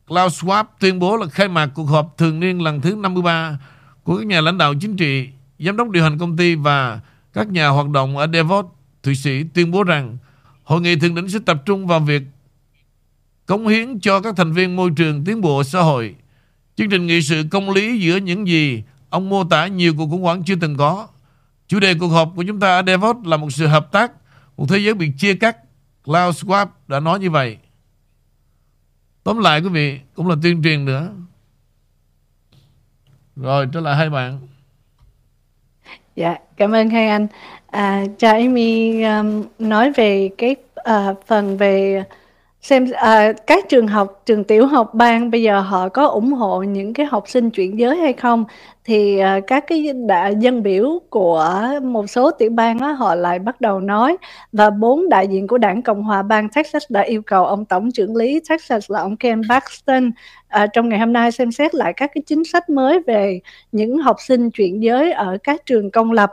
[0.07, 3.59] Klaus Schwab tuyên bố là khai mạc cuộc họp thường niên lần thứ 53
[4.03, 5.29] của các nhà lãnh đạo chính trị,
[5.59, 7.01] giám đốc điều hành công ty và
[7.33, 8.67] các nhà hoạt động ở Davos,
[9.03, 10.17] Thụy Sĩ tuyên bố rằng
[10.65, 12.23] hội nghị thượng đỉnh sẽ tập trung vào việc
[13.47, 16.15] cống hiến cho các thành viên môi trường tiến bộ xã hội.
[16.77, 20.23] Chương trình nghị sự công lý giữa những gì ông mô tả nhiều cuộc khủng
[20.23, 21.09] hoảng chưa từng có.
[21.69, 24.13] Chủ đề cuộc họp của chúng ta ở Davos là một sự hợp tác,
[24.57, 25.57] một thế giới bị chia cắt.
[26.05, 27.59] Klaus Schwab đã nói như vậy.
[29.25, 31.13] Tóm lại quý vị, cũng là tuyên truyền nữa.
[33.37, 34.41] Rồi, trở lại hai bạn.
[36.19, 37.27] Dạ, cảm ơn hai anh.
[37.71, 42.05] À, cho Amy um, nói về cái uh, phần về
[42.63, 46.63] xem à, các trường học trường tiểu học bang bây giờ họ có ủng hộ
[46.63, 48.45] những cái học sinh chuyển giới hay không?
[48.85, 53.39] Thì à, các cái đại dân biểu của một số tiểu bang đó, họ lại
[53.39, 54.17] bắt đầu nói.
[54.53, 57.91] Và bốn đại diện của đảng cộng hòa bang Texas đã yêu cầu ông tổng
[57.93, 60.11] trưởng lý Texas là ông Ken Paxton
[60.49, 63.41] à, trong ngày hôm nay xem xét lại các cái chính sách mới về
[63.73, 66.31] những học sinh chuyển giới ở các trường công lập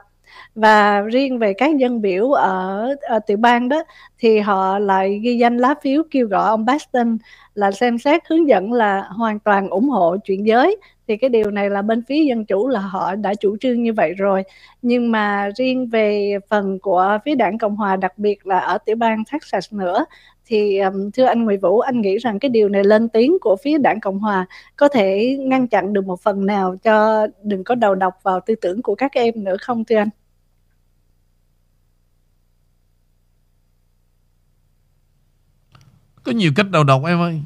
[0.55, 3.83] và riêng về các dân biểu ở, ở tiểu bang đó
[4.19, 7.17] thì họ lại ghi danh lá phiếu kêu gọi ông Baston
[7.55, 10.77] là xem xét hướng dẫn là hoàn toàn ủng hộ chuyển giới.
[11.07, 13.93] Thì cái điều này là bên phía dân chủ là họ đã chủ trương như
[13.93, 14.43] vậy rồi.
[14.81, 18.95] Nhưng mà riêng về phần của phía đảng cộng hòa đặc biệt là ở tiểu
[18.95, 20.05] bang texas nữa
[20.45, 23.55] thì um, thưa anh Nguyễn Vũ anh nghĩ rằng cái điều này lên tiếng của
[23.63, 24.45] phía đảng cộng hòa
[24.75, 28.55] có thể ngăn chặn được một phần nào cho đừng có đầu độc vào tư
[28.55, 30.09] tưởng của các em nữa không thưa anh?
[36.25, 37.41] Có nhiều cách đầu độc em ơi.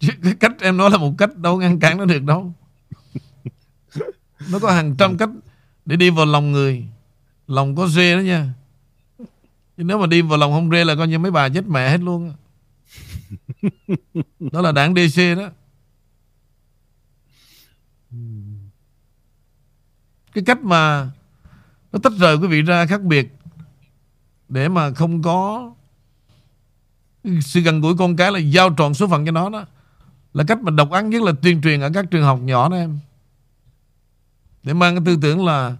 [0.00, 2.52] Cái cách em nói là một cách Đâu ngăn cản nó được đâu.
[4.50, 5.30] Nó có hàng trăm cách
[5.84, 6.86] Để đi vào lòng người.
[7.46, 8.54] Lòng có rê đó nha.
[9.76, 11.90] Chứ nếu mà đi vào lòng không rê là coi như mấy bà chết mẹ
[11.90, 12.32] hết luôn
[14.52, 15.50] Đó là đảng DC đó.
[20.32, 21.10] Cái cách mà
[21.92, 23.28] Nó tách rời quý vị ra khác biệt
[24.48, 25.70] Để mà không có
[27.42, 29.66] sự gần gũi con cái là giao tròn số phận cho nó đó.
[30.34, 32.76] Là cách mà độc ác nhất là tuyên truyền ở các trường học nhỏ đó
[32.76, 32.98] em.
[34.62, 35.76] Để mang cái tư tưởng là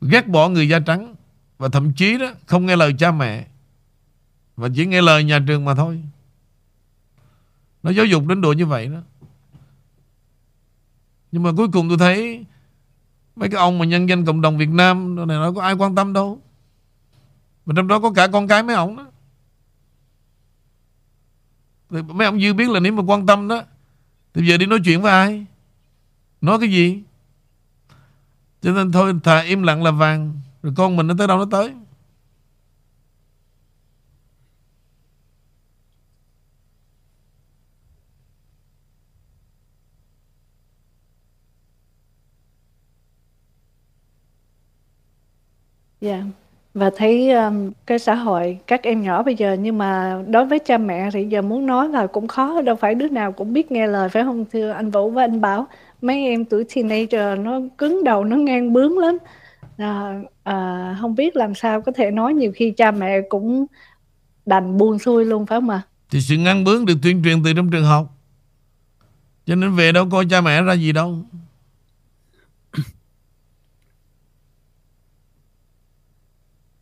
[0.00, 1.14] ghét bỏ người da trắng
[1.58, 3.46] và thậm chí đó, không nghe lời cha mẹ
[4.56, 6.02] và chỉ nghe lời nhà trường mà thôi.
[7.82, 8.98] Nó giáo dục đến độ như vậy đó.
[11.32, 12.44] Nhưng mà cuối cùng tôi thấy
[13.36, 15.94] mấy cái ông mà nhân danh cộng đồng Việt Nam này nó có ai quan
[15.94, 16.40] tâm đâu.
[17.66, 19.05] Mà trong đó có cả con cái mấy ông đó
[21.90, 23.62] mấy ông dư biết là nếu mà quan tâm đó,
[24.34, 25.46] thì giờ đi nói chuyện với ai?
[26.40, 27.02] Nói cái gì?
[28.62, 31.44] Cho nên thôi, thà im lặng là vàng, rồi con mình nó tới đâu nó
[31.50, 31.72] tới.
[46.00, 46.24] Yeah.
[46.76, 50.58] Và thấy um, cái xã hội các em nhỏ bây giờ nhưng mà đối với
[50.58, 53.72] cha mẹ thì giờ muốn nói là cũng khó đâu phải đứa nào cũng biết
[53.72, 55.66] nghe lời phải không thưa anh Vũ và anh Bảo?
[56.02, 59.18] Mấy em tuổi teenager nó cứng đầu nó ngang bướng lắm.
[59.78, 63.66] À, à, không biết làm sao có thể nói nhiều khi cha mẹ cũng
[64.46, 65.82] đành buông xuôi luôn phải không ạ?
[66.10, 68.06] Thì sự ngang bướng được tuyên truyền từ trong trường học.
[69.46, 71.18] Cho nên về đâu coi cha mẹ ra gì đâu.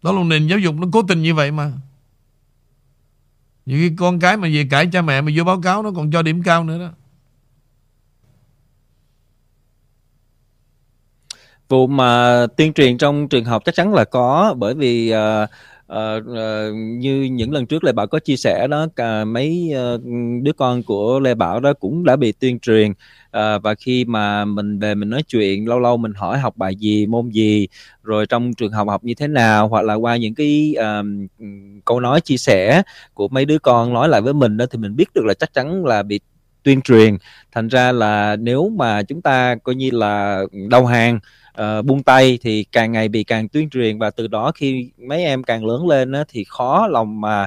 [0.05, 1.73] Đó là nền giáo dục nó cố tình như vậy mà.
[3.67, 6.11] Nhiều khi con cái mà về cãi cha mẹ mà vô báo cáo Nó còn
[6.11, 6.91] cho điểm cao nữa đó.
[11.69, 15.51] Vụ mà tuyên truyền trong trường học chắc chắn là có bởi vì uh,
[15.93, 20.01] uh, uh, như những lần trước lê bảo có chia sẻ đó cả mấy uh,
[20.43, 22.91] đứa con của lê bảo đó cũng đã bị tuyên truyền.
[22.91, 26.77] Uh, và khi mà mình về mình nói chuyện lâu lâu mình hỏi học bài
[26.77, 27.69] gì môn gì
[28.03, 31.07] rồi trong trường học học như thế nào hoặc là qua những cái uh,
[31.85, 32.83] câu nói chia sẻ
[33.15, 35.55] của mấy đứa con nói lại với mình đó thì mình biết được là chắc
[35.55, 36.21] chắn là bị
[36.63, 37.17] tuyên truyền.
[37.53, 41.19] Thành ra là nếu mà chúng ta coi như là đầu hàng
[41.61, 45.25] uh, buông tay thì càng ngày bị càng tuyên truyền và từ đó khi mấy
[45.25, 47.47] em càng lớn lên á, thì khó lòng mà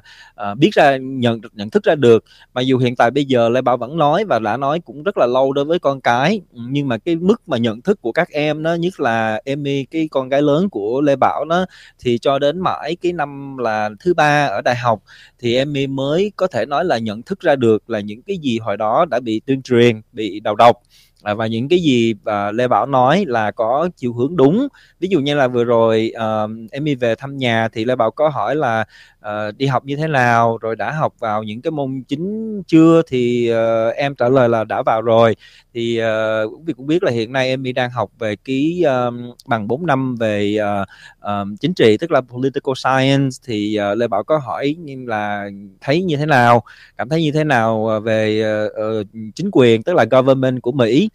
[0.52, 2.24] uh, biết ra nhận nhận thức ra được.
[2.54, 5.18] Mà dù hiện tại bây giờ lê bảo vẫn nói và đã nói cũng rất
[5.18, 8.30] là lâu đối với con cái nhưng mà cái mức mà nhận thức của các
[8.30, 11.66] em nó nhất là Emmy cái con gái lớn của lê bảo nó
[12.00, 15.04] thì cho đến mãi cái năm là thứ ba ở đại học
[15.40, 18.60] thì Emmy mới có thể nói là nhận thức ra được là những cái gì
[18.60, 20.82] hồi đó đã bị tuyên truyền bị đầu độc.
[21.24, 24.68] À, và những cái gì à, Lê Bảo nói là có chiều hướng đúng.
[25.00, 28.12] Ví dụ như là vừa rồi à, em đi về thăm nhà thì Lê Bảo
[28.12, 28.86] có hỏi là
[29.22, 33.02] à, đi học như thế nào rồi đã học vào những cái môn chính chưa
[33.08, 35.36] thì à, em trả lời là đã vào rồi
[35.78, 39.34] thì uh, quý vị cũng biết là hiện nay em đang học về ký um,
[39.46, 40.88] bằng 4 năm về uh,
[41.22, 43.30] um, chính trị tức là political science.
[43.46, 45.50] Thì uh, Lê Bảo có hỏi nhưng là
[45.82, 46.64] thấy như thế nào
[46.98, 51.10] cảm thấy như thế nào về uh, uh, chính quyền tức là government của Mỹ?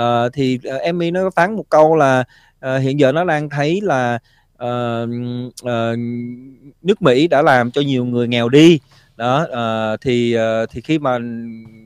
[0.00, 2.24] Uh, thì uh, Emmy nó phán một câu là
[2.66, 4.18] uh, hiện giờ nó đang thấy là
[4.64, 5.08] uh,
[5.64, 5.98] uh,
[6.82, 8.78] nước Mỹ đã làm cho nhiều người nghèo đi
[9.16, 11.18] đó uh, thì uh, thì khi mà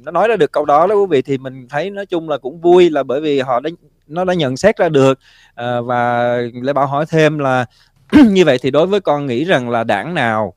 [0.02, 2.38] nó nói ra được câu đó đó quý vị thì mình thấy nói chung là
[2.38, 3.70] cũng vui là bởi vì họ đã
[4.06, 5.18] nó đã nhận xét ra được
[5.60, 7.66] uh, và lê bảo hỏi thêm là
[8.30, 10.54] như vậy thì đối với con nghĩ rằng là đảng nào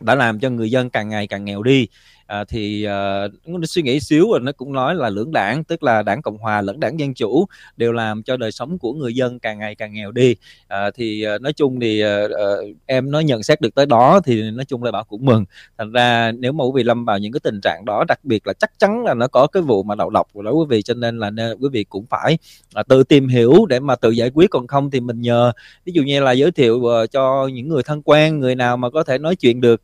[0.00, 1.88] đã làm cho người dân càng ngày càng nghèo đi?
[2.34, 5.82] À, thì à, nó suy nghĩ xíu rồi nó cũng nói là lưỡng đảng tức
[5.82, 9.14] là đảng cộng hòa lẫn đảng dân chủ đều làm cho đời sống của người
[9.14, 10.36] dân càng ngày càng nghèo đi.
[10.68, 12.46] À, thì à, nói chung thì à, à,
[12.86, 15.44] em nó nhận xét được tới đó thì nói chung là bảo cũng mừng.
[15.78, 18.46] Thành ra nếu mà quý vị lâm vào những cái tình trạng đó đặc biệt
[18.46, 20.82] là chắc chắn là nó có cái vụ mà đầu độc của đó quý vị
[20.82, 22.38] cho nên là nên, quý vị cũng phải
[22.74, 24.50] à, tự tìm hiểu để mà tự giải quyết.
[24.50, 25.52] Còn không thì mình nhờ
[25.84, 28.90] ví dụ như là giới thiệu uh, cho những người thân quen người nào mà
[28.90, 29.82] có thể nói chuyện được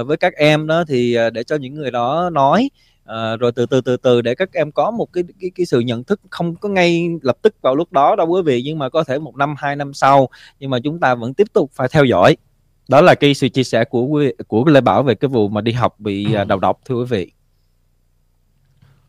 [0.00, 2.70] uh, với các em đó thì uh, để cho những người đó nói.
[3.04, 5.80] À, rồi từ từ từ từ để các em có một cái cái cái sự
[5.80, 8.88] nhận thức không có ngay lập tức vào lúc đó đâu quý vị nhưng mà
[8.88, 10.28] có thể một năm hai năm sau
[10.60, 12.36] nhưng mà chúng ta vẫn tiếp tục phải theo dõi.
[12.88, 15.60] Đó là cái sự chia sẻ của quý, của Lê Bảo về cái vụ mà
[15.60, 17.32] đi học bị à, đầu độc thưa quý vị.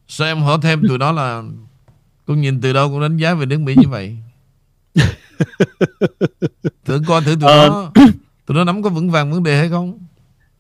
[0.08, 1.44] Sao em hỏi thêm từ đó là
[2.26, 4.18] con nhìn từ đâu cũng đánh giá về nước Mỹ như vậy?
[6.86, 7.70] Thử coi thử tụi ờ...
[7.70, 7.92] nó
[8.46, 10.00] tụi nó nắm có vững vàng vấn đề hay không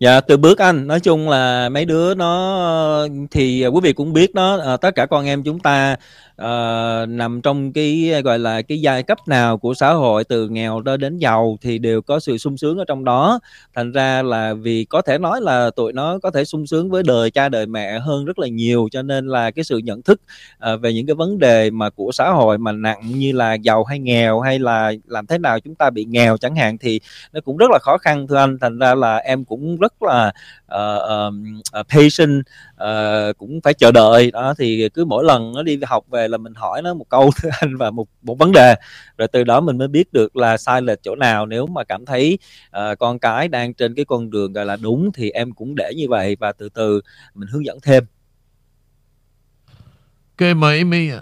[0.02, 0.88] Dạ từ bước anh.
[0.88, 4.95] Nói chung là mấy đứa nó thì à, quý vị cũng biết đó à, tất
[4.95, 5.95] cả con em chúng ta
[6.42, 10.82] uh, nằm trong cái gọi là cái giai cấp nào của xã hội từ nghèo
[10.86, 13.40] tới đến giàu thì đều có sự sung sướng ở trong đó.
[13.76, 17.04] Thành ra là vì có thể nói là tụi nó có thể sung sướng với
[17.04, 20.22] đời cha đời mẹ hơn rất là nhiều cho nên là cái sự nhận thức
[20.74, 23.84] uh, về những cái vấn đề mà của xã hội mà nặng như là giàu
[23.84, 27.00] hay nghèo hay là làm thế nào chúng ta bị nghèo chẳng hạn thì
[27.34, 28.58] nó cũng rất là khó khăn thưa anh.
[28.62, 30.32] Thành ra là em cũng rất rất là
[30.76, 31.34] uh,
[31.80, 32.44] uh, patient
[32.82, 34.32] uh, cũng phải chờ đợi.
[34.32, 37.32] Đó thì cứ mỗi lần nó đi học về là mình hỏi nó một câu
[37.42, 38.76] thưa anh và một một vấn đề.
[39.18, 41.46] Rồi từ đó mình mới biết được là sai lệch chỗ nào.
[41.46, 45.12] Nếu mà cảm thấy uh, con cái đang trên cái con đường gọi là đúng
[45.12, 47.02] thì em cũng để như vậy và từ từ
[47.34, 48.04] mình hướng dẫn thêm.
[50.40, 51.22] Ok mời Amy ạ.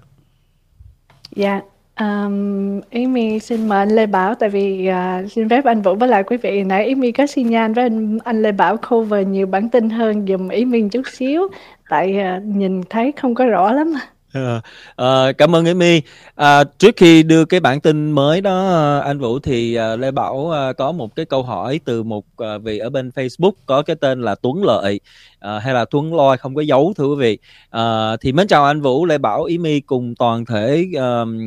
[1.36, 1.62] Dạ,
[2.00, 6.10] um, Amy xin mời anh Lê Bảo tại vì uh, xin phép anh Vũ với
[6.10, 9.48] lại quý vị nãy Amy có xin nhan với anh, anh Lê Bảo cover nhiều
[9.48, 11.48] bản tin hơn dùm Amy chút xíu
[11.90, 13.94] tại uh, nhìn thấy không có rõ lắm.
[14.34, 14.62] À,
[14.96, 16.02] à, cảm ơn Amy.
[16.36, 20.12] À, trước khi đưa cái bản tin mới đó ờ, anh Vũ thì à, Lê
[20.12, 23.82] Bảo à, có một cái câu hỏi từ một à, vị ở bên Facebook có
[23.82, 25.00] cái tên là Tuấn Lợi
[25.40, 27.38] à, hay là Tuấn Loi không có dấu thưa quý vị.
[27.70, 31.40] À, thì mến chào anh Vũ, Lê Bảo, Amy cùng toàn thể um,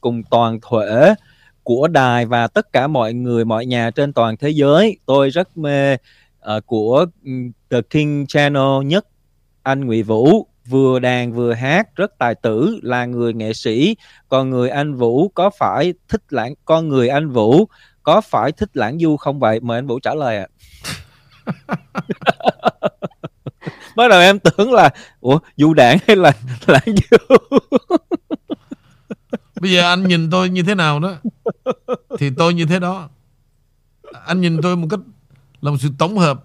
[0.00, 1.14] cùng toàn thể
[1.62, 4.98] của đài và tất cả mọi người mọi nhà trên toàn thế giới.
[5.06, 7.06] Tôi rất mê uh, của
[7.70, 9.06] The King Channel nhất
[9.62, 13.96] anh Nguyễn Vũ vừa đàn vừa hát, rất tài tử, là người nghệ sĩ.
[14.28, 17.68] Còn người anh Vũ có phải thích lãng, con người anh Vũ
[18.02, 19.60] có phải thích lãng du không vậy?
[19.60, 20.46] Mời anh Vũ trả lời ạ.
[21.66, 21.68] À.
[23.96, 24.90] bắt đầu em tưởng là,
[25.20, 26.32] ủa, du đảng hay là
[26.66, 27.36] lãng du?
[29.60, 31.14] Bây giờ anh nhìn tôi như thế nào đó,
[32.18, 33.08] thì tôi như thế đó.
[34.26, 35.00] Anh nhìn tôi một cách
[35.60, 36.44] là một sự tổng hợp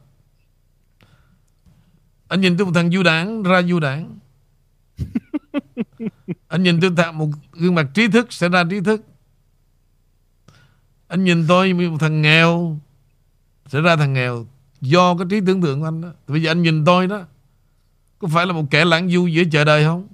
[2.34, 4.18] anh nhìn tôi một thằng du đảng ra du đảng.
[6.48, 9.02] Anh nhìn tôi thằng một gương mặt trí thức sẽ ra trí thức.
[11.08, 12.80] Anh nhìn tôi một thằng nghèo
[13.68, 14.46] sẽ ra thằng nghèo.
[14.82, 16.10] Do cái trí tưởng tượng của anh đó.
[16.28, 17.22] Bây giờ anh nhìn tôi đó
[18.20, 20.08] có phải là một kẻ lãng du giữa chợ đời không?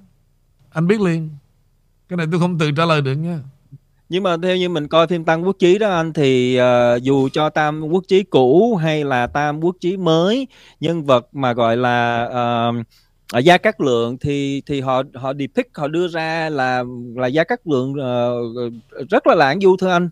[0.69, 1.29] Anh biết liền.
[2.09, 3.39] Cái này tôi không tự trả lời được nha
[4.09, 7.29] nhưng mà theo như mình coi phim Tam Quốc Chí đó anh thì uh, dù
[7.29, 10.47] cho Tam Quốc Chí cũ hay là Tam Quốc Chí mới
[10.79, 12.85] nhân vật mà gọi là uh,
[13.33, 16.83] ở gia cát lượng thì thì họ họ depict họ đưa ra là
[17.15, 20.09] là gia cát lượng uh, rất là lãng du thưa anh.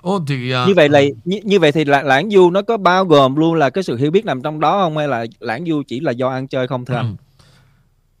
[0.00, 0.68] Ô, thì, uh...
[0.68, 3.54] như vậy là như, như vậy thì lãng, lãng du nó có bao gồm luôn
[3.54, 4.96] là cái sự hiểu biết nằm trong đó không?
[4.96, 6.98] Hay là lãng du chỉ là do ăn chơi không thưa ừ.
[6.98, 7.16] anh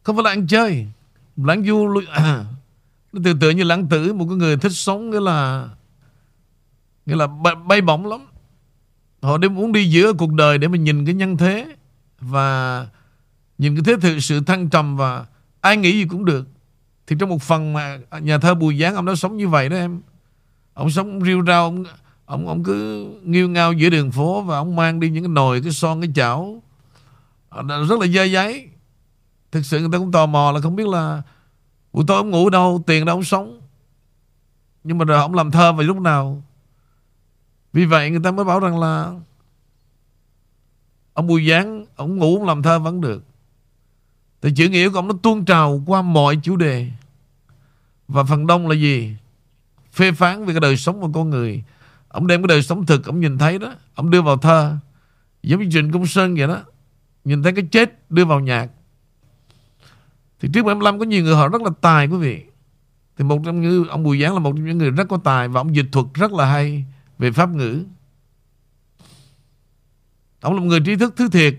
[0.02, 0.86] không phải là ăn chơi.
[1.36, 1.88] Lãng du
[3.12, 5.68] nó tưởng tự như lãng tử một cái người thích sống nghĩa là
[7.06, 8.20] nghĩa là bay, bay bổng lắm.
[9.22, 11.74] Họ đi muốn đi giữa cuộc đời để mà nhìn cái nhân thế
[12.20, 12.86] và
[13.58, 15.26] nhìn cái thế thực sự thăng trầm và
[15.60, 16.46] ai nghĩ gì cũng được.
[17.06, 19.76] Thì trong một phần mà nhà thơ Bùi Giáng ông đã sống như vậy đó
[19.76, 20.00] em.
[20.74, 21.84] Ông sống riêu rao ông,
[22.24, 25.60] ông ông cứ nghiêu ngao giữa đường phố và ông mang đi những cái nồi
[25.60, 26.62] cái son cái chảo.
[27.48, 28.68] Ờ, rất là dơ giấy.
[29.52, 31.22] Thực sự người ta cũng tò mò là không biết là
[31.98, 33.60] Ủa, tôi ông ngủ đâu, tiền đâu ông sống.
[34.84, 36.42] Nhưng mà rồi không làm thơ vào lúc nào?
[37.72, 39.12] Vì vậy người ta mới bảo rằng là
[41.12, 43.24] ông Bùi Giáng, ông ngủ ông làm thơ vẫn được.
[44.42, 46.90] Thì chữ nghĩa của ông nó tuôn trào qua mọi chủ đề.
[48.08, 49.16] Và phần đông là gì?
[49.92, 51.64] Phê phán về cái đời sống của con người.
[52.08, 54.76] Ông đem cái đời sống thực, ông nhìn thấy đó, ông đưa vào thơ.
[55.42, 56.62] Giống như Trịnh Công Sơn vậy đó.
[57.24, 58.68] Nhìn thấy cái chết đưa vào nhạc
[60.40, 62.44] thì trước 75 có nhiều người họ rất là tài quý vị.
[63.16, 65.48] Thì một trong những ông Bùi Giáng là một trong những người rất có tài
[65.48, 66.84] và ông dịch thuật rất là hay
[67.18, 67.84] về pháp ngữ.
[70.40, 71.54] Ông là một người trí thức thứ thiệt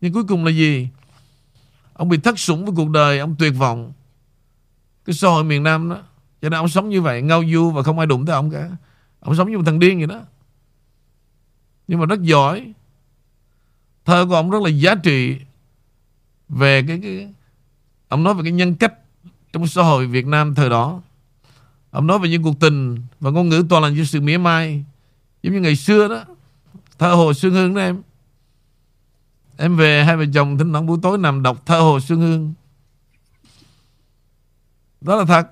[0.00, 0.88] nhưng cuối cùng là gì?
[1.92, 3.92] Ông bị thất sủng với cuộc đời ông tuyệt vọng.
[5.04, 5.96] Cái xã hội miền Nam đó
[6.42, 8.70] cho nên ông sống như vậy ngao du và không ai đụng tới ông cả.
[9.20, 10.20] Ông sống như một thằng điên vậy đó.
[11.88, 12.72] Nhưng mà rất giỏi.
[14.04, 15.36] Thơ của ông rất là giá trị
[16.48, 17.32] về cái, cái
[18.10, 18.94] ông nói về cái nhân cách
[19.52, 21.00] trong xã hội Việt Nam thời đó
[21.90, 24.84] ông nói về những cuộc tình và ngôn ngữ toàn là những sự mỉa mai,
[25.42, 26.24] giống như ngày xưa đó
[26.98, 28.02] thơ hồ xuân hương đó em
[29.62, 32.52] Em về hai vợ chồng thỉnh thoảng buổi tối nằm đọc thơ Hồ Xuân Hương.
[35.00, 35.50] Đó là thật.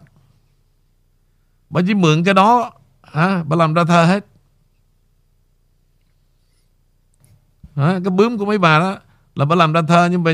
[1.71, 3.45] Bà chỉ mượn cái đó, hả?
[3.45, 4.27] Bà làm ra thơ hết.
[7.77, 8.01] Hả?
[8.05, 8.99] Cái bướm của mấy bà đó
[9.35, 10.33] là bà làm ra thơ, nhưng mà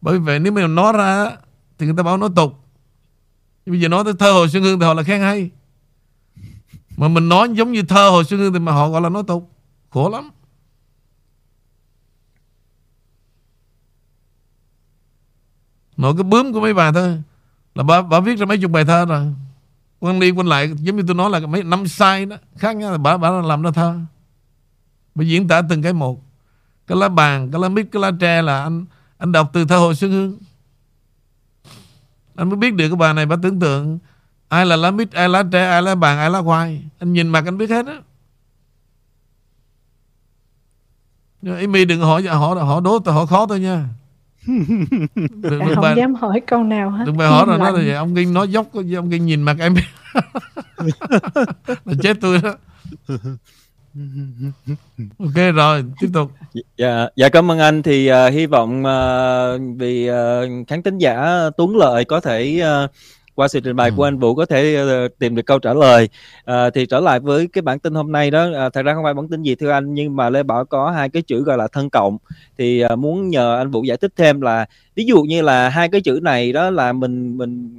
[0.00, 1.36] bởi vì nếu mà nói ra
[1.78, 2.64] thì người ta bảo nói tục.
[3.66, 5.50] Nhưng bây giờ nói tới thơ Hồ Xuân Hương thì họ là khen hay.
[6.96, 9.22] Mà mình nói giống như thơ Hồ Xuân Hương thì mà họ gọi là nói
[9.26, 9.50] tục.
[9.90, 10.30] Khổ lắm.
[15.96, 17.22] Nội cái bướm của mấy bà thôi
[17.74, 19.26] Là bà, bà viết ra mấy chục bài thơ rồi
[20.00, 22.92] Quan đi quanh lại giống như tôi nói là mấy năm sai đó Khác nhau
[22.92, 23.98] là bà, bà làm ra thơ
[25.14, 26.22] Bà diễn tả từng cái một
[26.86, 28.84] Cái lá bàn, cái lá mít, cái lá tre là anh
[29.18, 30.38] anh đọc từ thơ Hồ Xuân Hương
[32.34, 33.98] anh mới biết được cái bà này bà tưởng tượng
[34.48, 36.82] Ai là lá mít, ai lá tre, ai lá bàn, ai lá khoai.
[36.98, 38.00] Anh nhìn mặt anh biết hết á.
[41.56, 43.88] Amy đừng hỏi họ họ đố tôi hỏi khó tôi nha.
[44.46, 47.04] Đừng, đừng không bà, dám hỏi câu nào hết.
[47.06, 47.94] đừng phải hỏi rồi nói là vậy.
[47.94, 49.74] Ông kinh nói dốc ông kinh nhìn mặt em.
[51.84, 52.54] Là chết tôi đó
[55.18, 56.30] ok rồi tiếp tục.
[56.76, 57.82] Dạ dạ cảm ơn anh.
[57.82, 61.26] Thì uh, hy vọng uh, vì uh, khán tính giả
[61.56, 62.90] Tuấn Lợi có thể uh,
[63.34, 63.94] qua sự trình bày ừ.
[63.96, 66.08] của anh Vũ có thể uh, tìm được câu trả lời.
[66.50, 68.66] Uh, thì trở lại với cái bản tin hôm nay đó.
[68.66, 70.90] Uh, thật ra không phải bản tin gì thưa anh nhưng mà Lê Bảo có
[70.90, 72.18] hai cái chữ gọi là thân cộng.
[72.58, 75.88] Thì uh, muốn nhờ anh Vũ giải thích thêm là ví dụ như là hai
[75.88, 77.70] cái chữ này đó là mình mình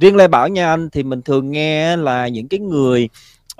[0.00, 3.08] riêng Lê Bảo nha anh thì mình thường nghe là những cái người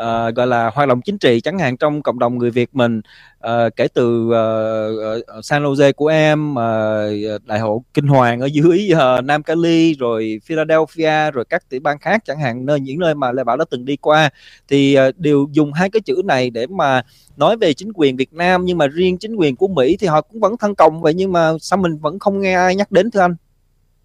[0.02, 3.00] uh, gọi là hoạt động chính trị chẳng hạn trong cộng đồng người Việt mình.
[3.46, 8.90] Uh, kể từ uh, San Jose của em uh, đại hội kinh hoàng ở dưới
[8.92, 13.14] uh, Nam Cali rồi Philadelphia rồi các tiểu bang khác chẳng hạn nơi những nơi
[13.14, 14.30] mà Lê Bảo đã từng đi qua.
[14.68, 17.02] Thì uh, đều dùng hai cái chữ này để mà
[17.36, 20.20] nói về chính quyền Việt Nam nhưng mà riêng chính quyền của Mỹ thì họ
[20.20, 21.02] cũng vẫn thân cộng.
[21.02, 23.36] Vậy nhưng mà sao mình vẫn không nghe ai nhắc đến thưa anh?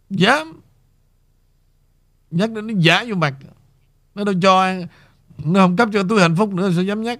[0.09, 0.61] Dám
[2.31, 3.33] nhắc đến nó giả vô mặt.
[4.15, 4.73] Nó đâu cho
[5.37, 7.19] nó không cấp cho tôi hạnh phúc nữa, sao dám nhắc?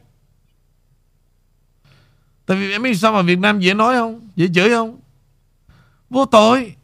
[2.45, 4.30] Tại vì em biết sao mà Việt Nam dễ nói không?
[4.36, 4.99] Dễ chửi không?
[6.09, 6.76] Vô tội.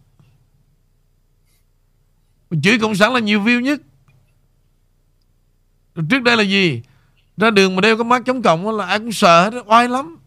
[2.64, 3.82] Chửi Cộng sản là nhiều view nhất.
[5.96, 6.82] Rồi Trước đây là gì?
[7.38, 10.18] Ra đường mà đeo cái mắt chống cộng là ai cũng sợ hết, Oai lắm.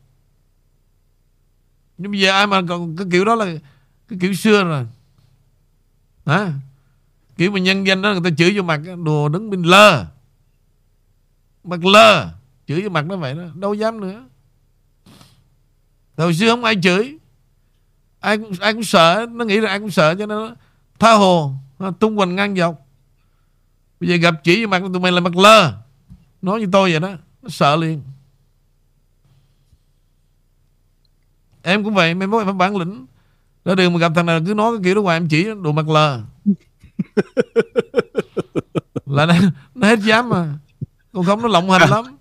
[1.98, 3.46] Nhưng bây giờ ai mà còn cái kiểu đó là
[4.08, 4.86] Cái kiểu xưa rồi.
[6.26, 6.52] Hả?
[7.36, 10.06] Kiểu mà nhân danh đó người ta chửi vô mặt Đồ đứng bên lơ.
[11.64, 12.30] Mặt lơ
[12.66, 13.42] Chửi vô mặt nó vậy đó.
[13.54, 14.24] Đâu dám nữa.
[16.16, 17.18] Hồi xưa không ai chửi.
[18.20, 19.26] Ai cũng, ai cũng sợ.
[19.30, 20.54] Nó nghĩ là ai cũng sợ cho nên nó
[20.98, 21.52] tha hồ.
[21.78, 22.86] Nó tung hoành ngang dọc.
[24.00, 25.72] Bây giờ gặp chỉ vô mặt tụi mày là mặt lơ
[26.42, 27.10] Nói như tôi vậy đó.
[27.42, 28.02] Nó sợ liền.
[31.62, 32.14] Em cũng vậy.
[32.14, 33.06] Mày mới phải bản lĩnh.
[33.64, 35.72] Ra đường mà gặp thằng nào cứ nói cái kiểu đó hoài em chỉ đồ
[35.72, 36.20] mặt lờ.
[39.06, 39.34] Là nó,
[39.74, 40.58] nó hết dám mà
[41.12, 42.04] Còn không nó lộng hành lắm.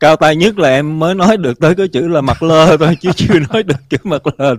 [0.00, 2.96] Cao tay nhất là em mới nói được tới cái chữ là mặt lơ thôi
[3.00, 4.54] chứ chưa nói được chữ mặt lơ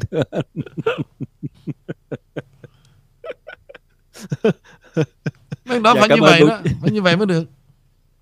[5.65, 7.43] Mấy đó dạ, phải như vậy đó phải như vậy mới được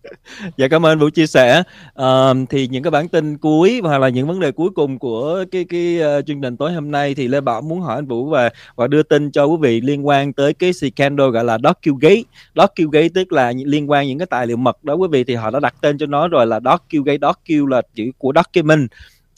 [0.57, 1.63] dạ cảm ơn vũ chia sẻ.
[1.95, 5.45] À, thì những cái bản tin cuối hoặc là những vấn đề cuối cùng của
[5.51, 8.25] cái cái uh, chương trình tối hôm nay thì lê bảo muốn hỏi anh vũ
[8.25, 12.21] và và đưa tin cho quý vị liên quan tới cái scandal gọi là docugate
[12.55, 15.51] docugate tức là liên quan những cái tài liệu mật đó quý vị thì họ
[15.51, 18.89] đã đặt tên cho nó rồi là docugate docu là chữ của document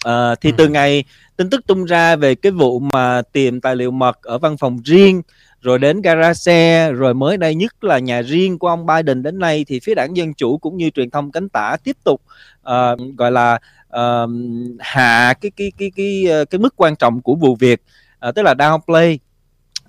[0.04, 0.56] à, thì ừ.
[0.58, 1.04] từ ngày
[1.38, 4.80] tin tức tung ra về cái vụ mà tìm tài liệu mật ở văn phòng
[4.86, 5.22] riêng
[5.64, 9.40] rồi đến gara xe rồi mới đây nhất là nhà riêng của ông Biden đến
[9.40, 12.22] nay thì phía đảng dân chủ cũng như truyền thông cánh tả tiếp tục
[12.62, 13.60] uh, gọi là
[13.98, 14.30] uh,
[14.80, 17.82] hạ cái cái cái cái ờ, cái, mức quan trọng của vụ việc
[18.28, 19.18] uh, tức là downplay.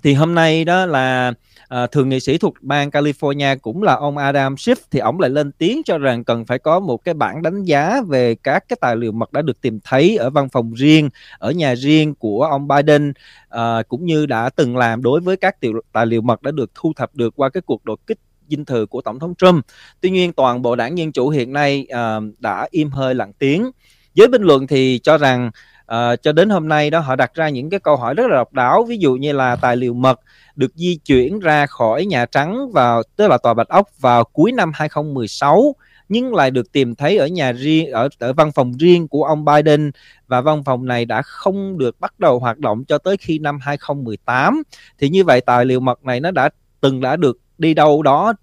[0.03, 1.33] Thì hôm nay đó là
[1.67, 5.29] à, thường nghị sĩ thuộc bang California cũng là ông Adam Schiff thì ông lại
[5.29, 8.77] lên tiếng cho rằng cần phải có một cái bản đánh giá về các cái
[8.81, 11.09] tài liệu mật đã được tìm thấy ở văn phòng riêng
[11.39, 13.13] ở nhà riêng của ông Biden
[13.49, 16.71] à, cũng như đã từng làm đối với các tiểu, tài liệu mật đã được
[16.75, 19.65] thu thập được qua cái cuộc đột kích dinh thự của tổng thống Trump.
[20.01, 23.71] Tuy nhiên toàn bộ đảng Dân chủ hiện nay à, đã im hơi lặng tiếng.
[24.13, 25.51] Giới bình luận thì cho rằng
[25.85, 28.35] à, cho đến hôm nay đó họ đặt ra những cái câu hỏi rất là
[28.35, 28.83] độc đáo.
[28.83, 30.19] Ví dụ như là tài liệu mật
[30.55, 34.51] được di chuyển ra khỏi Nhà Trắng vào tức là tòa Bạch Ốc vào cuối
[34.51, 35.75] năm 2016
[36.09, 39.45] nhưng lại được tìm thấy ở nhà riêng ở ở văn phòng riêng của ông
[39.45, 39.91] Biden.
[40.27, 43.59] Và văn phòng này đã không được bắt đầu hoạt động cho tới khi năm
[43.61, 44.63] 2018
[44.99, 46.49] thì như vậy tài liệu mật này nó đã
[46.81, 48.33] từng đã được đi đâu đó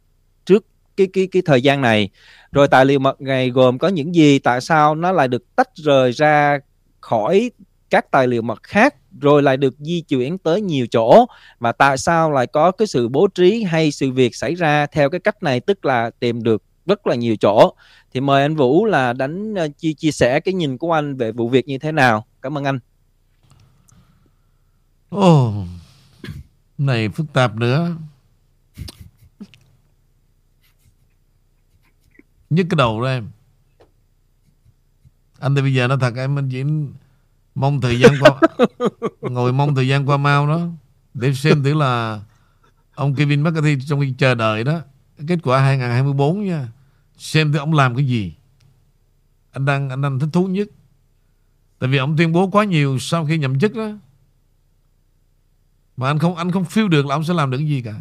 [0.45, 0.65] trước
[0.97, 2.11] cái cái cái thời gian này.
[2.53, 5.69] Rồi tài liệu mật này gồm có những gì tại sao nó lại được tách
[5.75, 6.59] rời ra
[7.03, 7.51] khỏi
[7.91, 11.27] các tài liệu mật khác rồi lại được di chuyển tới nhiều chỗ.
[11.59, 15.11] Và tại sao lại có cái sự bố trí hay sự việc xảy ra theo
[15.11, 17.75] cái cách này tức là tìm được rất là nhiều chỗ?
[18.13, 21.33] Thì mời anh Vũ là đánh ờ, chia chia sẻ cái nhìn của anh về
[21.33, 22.27] vụ việc như thế nào.
[22.43, 22.79] Cảm ơn anh.
[25.11, 25.67] Ồ oh,
[26.79, 27.97] này phức tạp nữa.
[32.51, 33.31] Nhức cái đầu đó em
[35.43, 36.65] anh thì bây giờ nó thật em anh chỉ
[37.55, 38.41] mong thời gian qua
[39.21, 40.61] ngồi mong thời gian qua mau đó
[41.15, 42.21] để xem thử là
[42.95, 44.81] ông Kevin McCarthy trong khi chờ đợi đó
[45.27, 46.69] kết quả 2024 nha
[47.23, 48.35] xem thử ông làm cái gì.
[49.53, 50.69] Anh đang anh đang thích thú nhất.
[51.79, 53.91] Tại vì ông tuyên bố quá nhiều sau khi nhậm chức đó.
[55.97, 57.95] Mà anh không anh không feel được là ông sẽ làm được cái gì cả.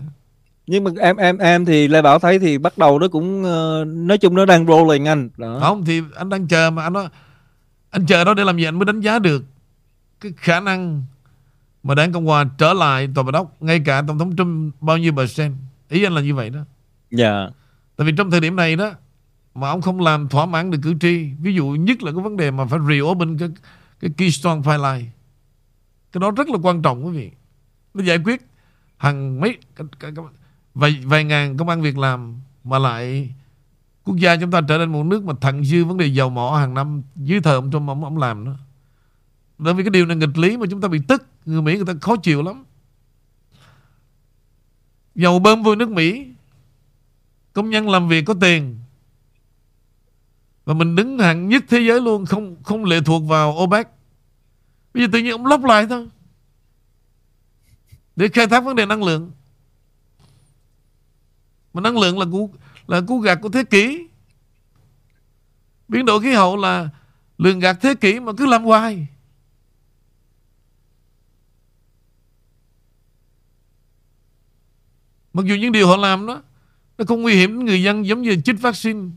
[0.68, 3.88] Nhưng mà em em em thì lê bảo thấy thì bắt đầu nó cũng uh,
[3.88, 5.30] nói chung nó đang rolling anh.
[5.38, 5.60] Đó.
[5.62, 7.08] không thì anh đang chờ mà anh nói
[7.92, 9.46] Anh chờ đó để làm gì anh mới đánh giá được
[10.20, 11.04] Cái khả năng
[11.84, 14.98] Mà đảng Cộng Hòa trở lại tòa bạch ốc Ngay cả Tổng thống Trump bao
[14.98, 15.56] nhiêu percent
[15.90, 16.60] Ý anh là như vậy đó.
[17.12, 17.50] Dạ.
[17.96, 18.92] Tại vì trong thời điểm này đó
[19.56, 22.38] Mà ông không làm thỏa mãn được cử tri Ví dụ nhất là cái vấn
[22.38, 23.50] đề mà phải reopen cái,
[24.00, 25.12] cái Keystone Pipeline
[26.12, 27.32] Cái đó rất là quan trọng quý vị.
[27.94, 28.42] Nó giải quyết
[28.98, 29.58] hàng mấy
[30.74, 33.34] vài, vài ngàn công an việc làm Mà lại
[34.04, 36.58] quốc gia chúng ta trở nên một nước mà thặng dư vấn đề dầu mỏ
[36.60, 38.52] hàng năm dưới thời ông Trump ông, ông làm đó.
[39.58, 41.86] Bởi vì cái điều này nghịch lý mà chúng ta bị tức Người Mỹ người
[41.86, 42.64] ta khó chịu lắm.
[45.16, 46.28] Dầu bơm vô nước Mỹ
[47.54, 48.80] Công nhân làm việc có tiền
[50.66, 53.88] Và mình đứng hạng nhất thế giới luôn Không không lệ thuộc vào OPEC.
[54.94, 56.10] Bây giờ tự nhiên ông lóc lại thôi
[58.16, 59.32] Để khai thác vấn đề năng lượng.
[61.74, 62.48] Mà năng lượng là của
[62.92, 64.08] là cú gạt của thế kỷ.
[65.88, 66.90] Biến đổi khí hậu là
[67.38, 69.08] lường gạt thế kỷ mà cứ làm hoài.
[75.34, 76.42] Mặc dù những điều họ làm đó,
[76.98, 79.10] nó không nguy hiểm đến người dân giống như chích vaccine.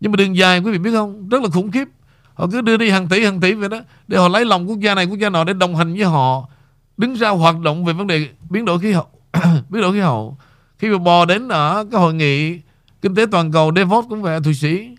[0.00, 1.88] Nhưng mà đường dài, quý vị biết không, rất là khủng khiếp.
[2.34, 4.80] Họ cứ đưa đi hàng tỷ hàng tỷ vậy đó, để họ lấy lòng quốc
[4.80, 6.48] gia này, quốc gia nọ để đồng hành với họ,
[6.96, 9.08] đứng ra hoạt động về vấn đề biến đổi khí hậu,
[9.68, 10.38] biến đổi khí hậu
[10.78, 12.60] khi mà bò đến ở cái hội nghị
[13.02, 14.96] kinh tế toàn cầu Davos cũng vậy, Thụy Sĩ,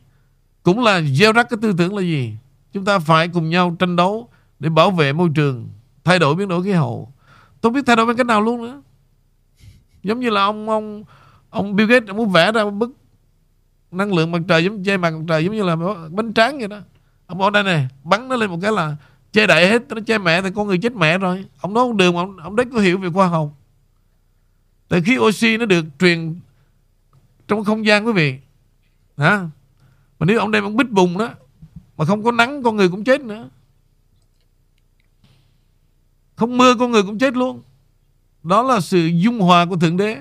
[0.64, 2.34] cũng là gieo rắc cái tư tưởng là gì?
[2.74, 5.70] Chúng ta phải cùng nhau tranh đấu để bảo vệ môi trường,
[6.04, 7.12] thay đổi biến đổi khí hậu.
[7.62, 8.82] Tôi biết thay đổi bằng cách nào luôn nữa.
[10.04, 11.04] Giống như là ông ông
[11.50, 12.92] ông Bill Gates, ông muốn vẽ ra một bức
[13.92, 15.76] năng lượng mặt trời giống che mặt trời, giống như là
[16.10, 16.80] bánh tráng vậy đó.
[17.28, 18.96] Ông ở đây này, bắn nó lên một cái là
[19.34, 21.46] che đậy hết, nó che mẹ thì con người chết mẹ rồi.
[21.62, 23.50] Ông nói không đường ông ông đấy có hiểu về khoa học
[24.90, 26.36] tại khí oxy nó được truyền
[27.48, 28.36] trong không gian quý vị.
[29.18, 29.50] Hả?
[30.20, 31.30] Mà nếu ông đem ông bít bùng đó
[31.98, 33.50] mà không có nắng con người cũng chết nữa.
[36.36, 37.62] Không mưa con người cũng chết luôn.
[38.44, 40.18] Đó là sự dung hòa của thượng đế.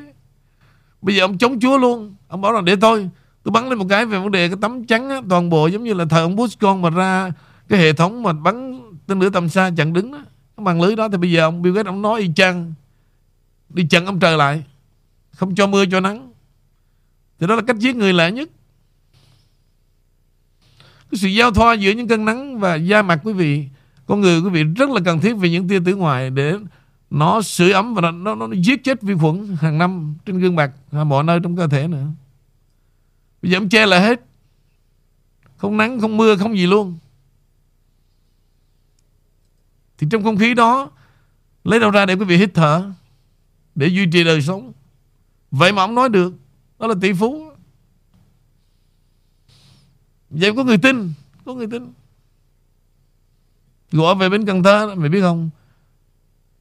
[1.03, 2.15] Bây giờ ông chống chúa luôn.
[2.29, 3.09] Ông bảo rằng để tôi
[3.43, 5.85] tôi bắn lên một cái về vấn đề cái tấm trắng á, toàn bộ giống
[5.85, 7.33] như là thời ông Bush con mà ra
[7.69, 10.19] cái hệ thống mà bắn tên lửa tầm xa chặn đứng đó
[10.57, 12.75] cái màn lưới đó thì bây giờ ông Bill Gates ông nói y chang
[13.75, 14.64] đi chặn ông trời lại.
[15.33, 16.33] Không cho mưa cho nắng.
[17.39, 18.49] Thì đó là cách giết người lạ nhất.
[21.11, 23.68] Cái sự giao thoa giữa những cơn nắng và da mặt quý vị
[24.07, 26.55] con người quý vị rất là cần thiết về những tia tử ngoại để
[27.11, 30.57] nó sưởi ấm và nó, nó, nó giết chết vi khuẩn hàng năm trên gương
[30.57, 32.07] mặt mọi nơi trong cơ thể nữa.
[33.43, 34.20] Bây giờ ông che lại hết.
[35.57, 36.99] Không nắng không mưa không gì luôn.
[39.99, 40.91] Thì trong không khí đó
[41.64, 42.91] lấy đâu ra để quý vị hít thở?
[43.75, 44.72] Để duy trì đời sống.
[45.51, 46.35] Vậy mà ông nói được.
[46.79, 47.51] Đó là tỷ phú.
[50.31, 51.12] Vậy có người tin?
[51.45, 51.93] Có người tin.
[53.93, 55.51] Gọi về bên Cần Thơ Mày biết không?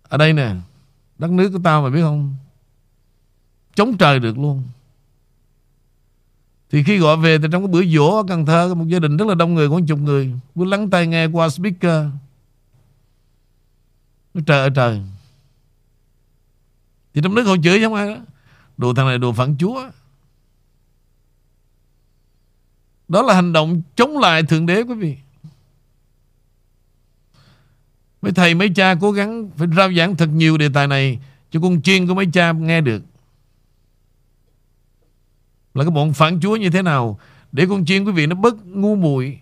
[0.02, 0.56] Ở đây nè,
[1.18, 2.36] Đất nước của tao mày biết không?
[3.76, 4.64] Chống trời được luôn.
[6.72, 9.18] Thì khi gọi về Thì trong cái bữa dỗ ở Cần Thơ Một gia đình
[9.18, 10.34] rất là đông người, Khoảng chục người.
[10.56, 12.06] Cứ lắng tay nghe qua speaker.
[14.34, 15.02] Nó trời ơi trời.
[17.14, 18.18] Thì trong nước họ chửi giống ai đó
[18.78, 19.90] Đồ thằng này đồ phản chúa
[23.08, 25.18] Đó là hành động chống lại Thượng Đế, quý vị.
[28.22, 31.20] Mấy thầy, mấy cha cố gắng phải rao giảng thật nhiều đề tài này
[31.52, 33.04] cho con chiên của mấy cha nghe được.
[35.74, 37.20] Là cái bọn phản chúa như thế nào
[37.52, 39.40] để con chiên, quý vị, nó bớt ngu muội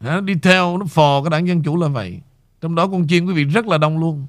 [0.00, 2.20] nó đi theo, nó phò cái đảng Dân Chủ là vậy.
[2.60, 4.26] Trong đó con chiên, quý vị, rất là đông luôn.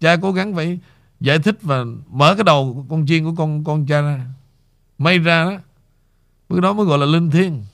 [0.00, 0.78] Cha cố gắng phải
[1.20, 4.26] giải thích và mở cái đầu của con chiên của con con cha ra.
[4.98, 5.58] May ra đó,
[6.48, 7.64] Bước đó mới gọi là linh thiêng.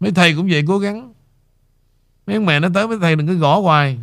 [0.00, 1.12] Mấy thầy cũng vậy cố gắng.
[2.26, 3.98] Mấy ông mẹ nó tới, mấy thầy đừng có gõ hoài.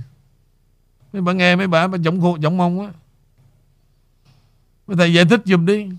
[1.13, 2.93] Mấy bà nghe mấy bà bà giọng khô, giọng mông á
[4.87, 5.89] Mấy thầy giải thích giùm đi.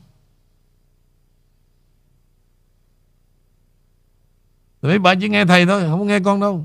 [4.82, 6.64] Mấy bà chỉ nghe thầy thôi Không có nghe con đâu.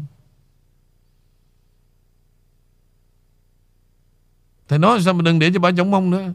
[4.68, 6.34] Thầy nói sao mà đừng để cho bà chống mông nữa.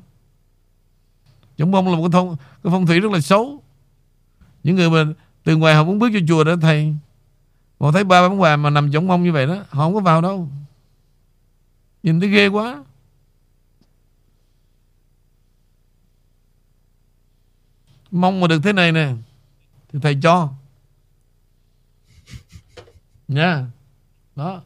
[1.57, 3.63] Chống mông là một cái, thông, cái phong thủy rất là xấu.
[4.63, 5.13] Những người mà
[5.45, 6.95] từ ngoài họ muốn bước vô chùa đó thầy
[7.81, 10.01] Họ thấy ba bán quà mà nằm chống mông như vậy đó Họ không có
[10.01, 10.49] vào đâu.
[12.03, 12.85] Nhìn thấy ghê quá.
[18.11, 19.13] Mong mà được thế này nè
[19.93, 20.53] Thì thầy cho.
[23.29, 23.67] Nha
[24.37, 24.63] Đó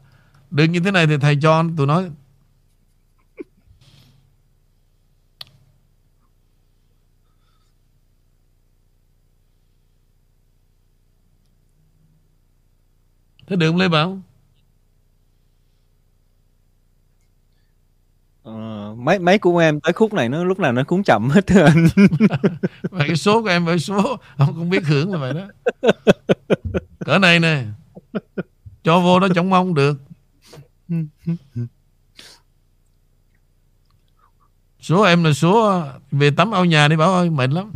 [0.51, 2.11] Được như thế này thì thầy cho tụi nói
[13.47, 14.21] Thế được không Lê Bảo?
[18.43, 18.51] Ờ,
[18.97, 21.63] mấy mấy của em tới khúc này nó lúc nào nó cũng chậm hết thưa
[21.63, 21.87] anh.
[22.91, 25.47] Mà cái số của em với số không không biết hưởng là vậy đó.
[27.05, 27.63] Cỡ này nè.
[28.83, 30.01] Cho vô đó chống mong được.
[34.79, 37.71] Số em là số à, Về tắm ao nhà đi Bảo ơi mệt lắm.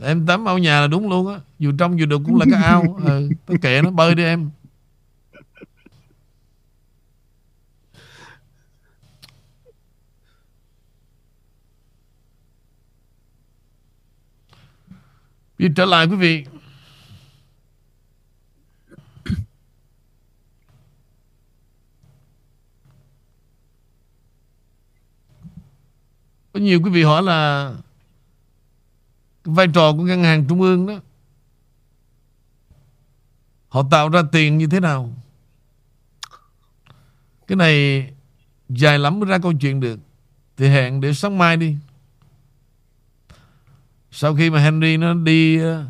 [0.00, 1.40] Em tắm ao nhà là đúng luôn á.
[1.58, 2.98] Dù trong dù được cũng là cái ao.
[3.04, 4.50] Ừ, Tôi kệ nó bơi đi em.
[15.58, 16.44] Bây trở lại quý vị.
[26.52, 27.72] Có nhiều quý vị hỏi là
[29.44, 31.00] vai trò của ngân hàng trung ương đó,
[33.68, 35.12] họ tạo ra tiền như thế nào?
[37.46, 38.06] Cái này
[38.68, 39.98] dài lắm mới ra câu chuyện được.
[40.56, 41.76] Thì hẹn để sáng mai đi
[44.18, 45.84] sau khi mà Henry nó đi ờ,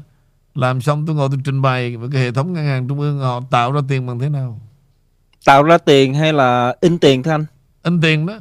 [0.55, 3.19] làm xong tôi ngồi tôi trình bày về cái hệ thống ngân hàng trung ương
[3.19, 4.61] họ tạo ra tiền bằng thế nào?
[5.45, 7.47] Tạo ra tiền hay là in tiền thưa anh?
[7.85, 8.39] In tiền đó.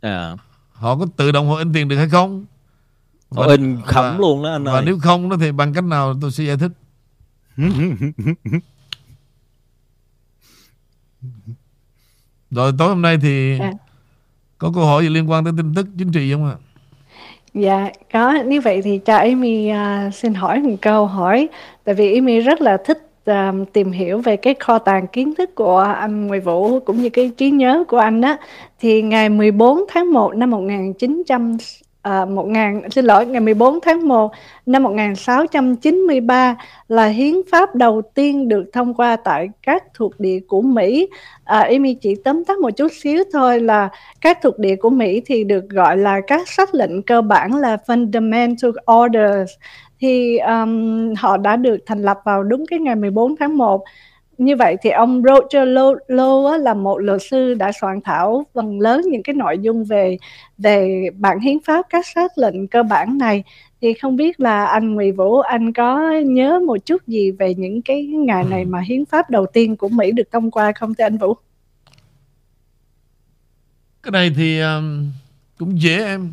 [0.00, 0.36] À.
[0.72, 2.44] Họ có tự động họ in tiền được hay không?
[3.30, 4.82] Họ in khẩm luôn đó anh và ơi.
[4.86, 6.72] nếu không đó thì bằng cách nào tôi sẽ giải thích?
[12.50, 13.70] Rồi tối hôm nay thì À.
[14.58, 16.56] có câu hỏi gì liên quan tới tin tức chính trị không ạ
[17.54, 18.34] Dạ, có.
[18.46, 21.48] Như vậy thì cho Amy à, xin hỏi một câu hỏi.
[21.84, 25.54] Tại vì Amy rất là thích à, tìm hiểu về cái kho tàng kiến thức
[25.54, 28.36] của anh Nguyễn Vũ cũng như cái trí nhớ của anh đó
[28.80, 31.56] Thì ngày 14 tháng 1 năm 1900
[32.04, 34.32] à, 1000 xin lỗi ngày 14 tháng 1
[34.66, 36.56] năm 1693
[36.88, 41.08] là hiến pháp đầu tiên được thông qua tại các thuộc địa của Mỹ.
[41.44, 43.88] À, Amy chỉ tóm tắt một chút xíu thôi là
[44.20, 47.76] các thuộc địa của Mỹ thì được gọi là các sắc lệnh cơ bản là
[47.86, 48.72] Fundamental
[49.04, 49.52] Orders
[50.00, 53.84] thì um, họ đã được thành lập vào đúng cái ngày 14 tháng 1
[54.38, 58.80] như vậy thì ông Roger Lowe, Lowe là một luật sư đã soạn thảo phần
[58.80, 60.18] lớn những cái nội dung về
[60.58, 63.44] về bản hiến pháp các sắc lệnh cơ bản này.
[63.80, 67.82] Thì không biết là anh Nguyễn Vũ anh có nhớ một chút gì về những
[67.82, 71.04] cái ngày này mà hiến pháp đầu tiên của Mỹ được thông qua không thưa
[71.04, 71.34] anh Vũ?
[74.04, 75.12] cái này thì um,
[75.58, 76.32] cũng dễ em.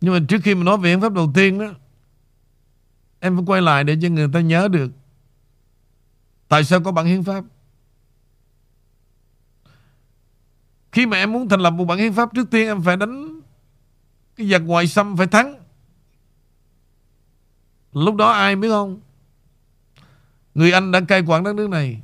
[0.00, 1.74] Nhưng mà trước khi mà nói về hiến pháp đầu tiên đó
[3.20, 4.90] em phải quay lại để cho người ta nhớ được
[6.48, 7.44] tại sao có bản hiến pháp?
[10.92, 13.40] Khi mà em muốn thành lập một bản hiến pháp, trước tiên em phải đánh
[14.36, 15.54] cái giặc ngoại xâm phải thắng.
[17.92, 19.00] Lúc đó ai biết không?
[20.54, 22.00] Người Anh đã cai quản đất nước này.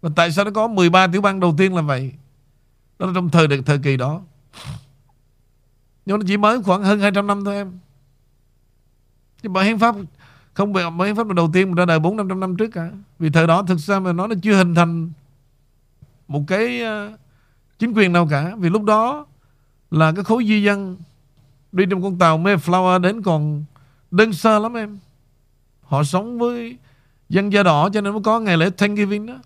[0.00, 2.12] Và tại sao nó có 13 tiểu bang đầu tiên là vậy?
[2.98, 4.22] Đó là trong thời thời kỳ đó.
[6.06, 7.78] Nhưng nó chỉ mới khoảng hơn 200 năm thôi em.
[9.42, 9.94] Chứ bản hiến pháp
[10.60, 12.90] không phải hiến pháp là đầu tiên mà ra đời 4 500 năm trước cả.
[13.18, 15.10] Vì thời đó thực ra mà nó nó chưa hình thành
[16.28, 17.18] một cái uh,
[17.78, 18.52] chính quyền nào cả.
[18.58, 19.26] Vì lúc đó
[19.90, 20.96] là cái khối di dân
[21.72, 23.64] đi trong con tàu Mayflower đến còn
[24.10, 24.98] đơn sơ lắm em.
[25.82, 26.78] Họ sống với
[27.28, 29.38] dân da đỏ cho nên mới có ngày lễ Thanksgiving đó.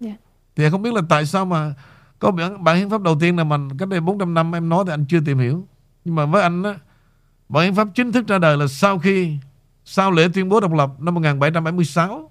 [0.00, 0.16] Yeah.
[0.56, 1.74] thì không biết là tại sao mà
[2.18, 4.84] có bản, bản hiến pháp đầu tiên là mình cách đây 400 năm em nói
[4.86, 5.66] thì anh chưa tìm hiểu.
[6.04, 6.74] Nhưng mà với anh á
[7.48, 9.38] bản hiến pháp chính thức ra đời là sau khi
[9.88, 12.30] sau lễ tuyên bố độc lập năm 1776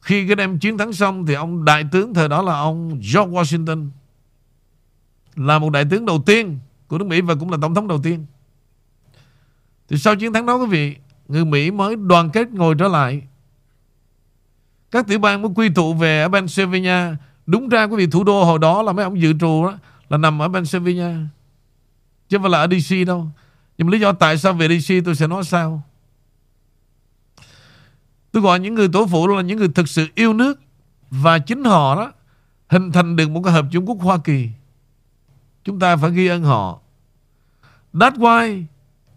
[0.00, 3.32] khi cái đêm chiến thắng xong thì ông đại tướng thời đó là ông George
[3.32, 3.88] Washington
[5.36, 6.58] là một đại tướng đầu tiên
[6.88, 8.26] của nước Mỹ và cũng là tổng thống đầu tiên.
[9.88, 10.96] Thì sau chiến thắng đó quý vị,
[11.28, 13.22] người Mỹ mới đoàn kết ngồi trở lại.
[14.90, 17.16] Các tiểu bang mới quy tụ về ở Pennsylvania.
[17.46, 19.74] Đúng ra quý vị thủ đô hồi đó là mấy ông dự trù đó
[20.08, 21.14] là nằm ở Pennsylvania.
[22.28, 23.26] Chứ không phải là ở DC đâu.
[23.78, 25.82] Nhưng lý do tại sao về DC tôi sẽ nói sao.
[28.32, 30.60] Tôi gọi những người tổ phụ là những người thực sự yêu nước
[31.10, 32.12] và chính họ đó
[32.68, 34.48] hình thành được một cái hợp Trung quốc Hoa Kỳ.
[35.64, 36.78] Chúng ta phải ghi ơn họ.
[37.92, 38.64] That's why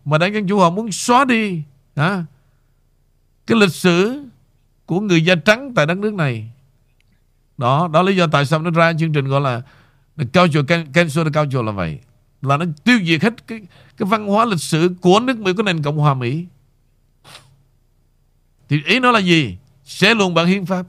[0.06, 1.64] mà đảng Dân Chủ họ muốn xóa đi
[1.96, 2.26] hả?
[3.48, 4.24] cái lịch sử
[4.86, 6.52] của người da trắng tại đất nước này.
[7.58, 9.62] Đó, đó là lý do tại sao nó ra chương trình gọi là
[10.18, 10.62] The Culture,
[10.94, 12.00] Cancel the Culture là vậy.
[12.42, 13.62] Là nó tiêu diệt hết cái,
[13.98, 16.46] cái văn hóa lịch sử của nước Mỹ, của nền Cộng hòa Mỹ.
[18.70, 19.58] Thì ý nó là gì?
[19.84, 20.86] Sẽ luôn bản hiến pháp.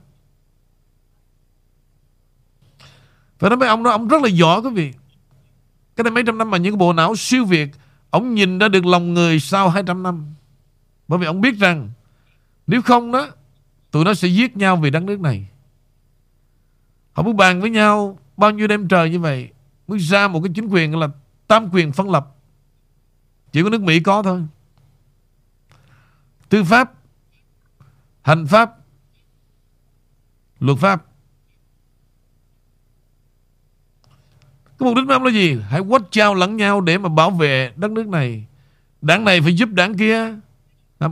[3.38, 4.92] Phải nói mấy ông đó Ông rất là giỏi, quý vị.
[5.96, 7.68] Cái này mấy trăm năm mà những bộ não siêu việt,
[8.10, 10.34] Ông nhìn ra được lòng người sau 200 năm.
[11.08, 11.90] Bởi vì ông biết rằng,
[12.66, 13.28] Nếu không đó,
[13.90, 15.48] Tụi nó sẽ giết nhau vì đất nước này.
[17.12, 19.48] Họ muốn bàn với nhau Bao nhiêu đêm trời như vậy
[19.88, 21.08] Mới ra một cái chính quyền là
[21.46, 22.36] Tam quyền phân lập.
[23.52, 24.42] Chỉ có nước Mỹ có thôi.
[26.48, 26.92] Tư pháp
[28.26, 28.70] Hành pháp
[30.60, 31.04] Luật pháp
[34.78, 35.56] Cái mục đích của ông là gì?
[35.68, 38.46] Hãy quất trao lẫn nhau để mà bảo vệ đất nước này.
[39.02, 40.34] Đảng này phải giúp đảng kia.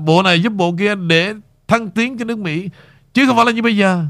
[0.05, 1.35] Bộ này giúp bộ kia để
[1.69, 2.69] thăng tiến cho nước Mỹ.
[3.13, 4.05] Chứ không phải là như bây giờ.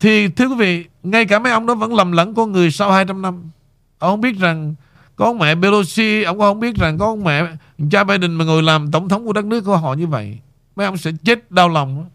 [0.00, 2.92] Thì thưa quý vị, ngay cả mấy ông đó vẫn lầm lẫn con người sau
[2.92, 3.50] 200 năm.
[3.98, 4.74] Ông không biết rằng
[5.16, 7.46] có ông mẹ Pelosi, ông không biết rằng có ông mẹ
[7.90, 10.38] cha Biden mà ngồi làm tổng thống của đất nước của họ như vậy.
[10.80, 12.10] Mấy ông sẽ chết đau lòng.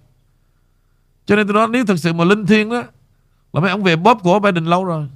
[1.25, 2.83] Cho nên tôi nói, nếu thực sự mà linh thiêng đó,
[3.53, 5.07] là mấy ông về bóp của Biden lâu rồi.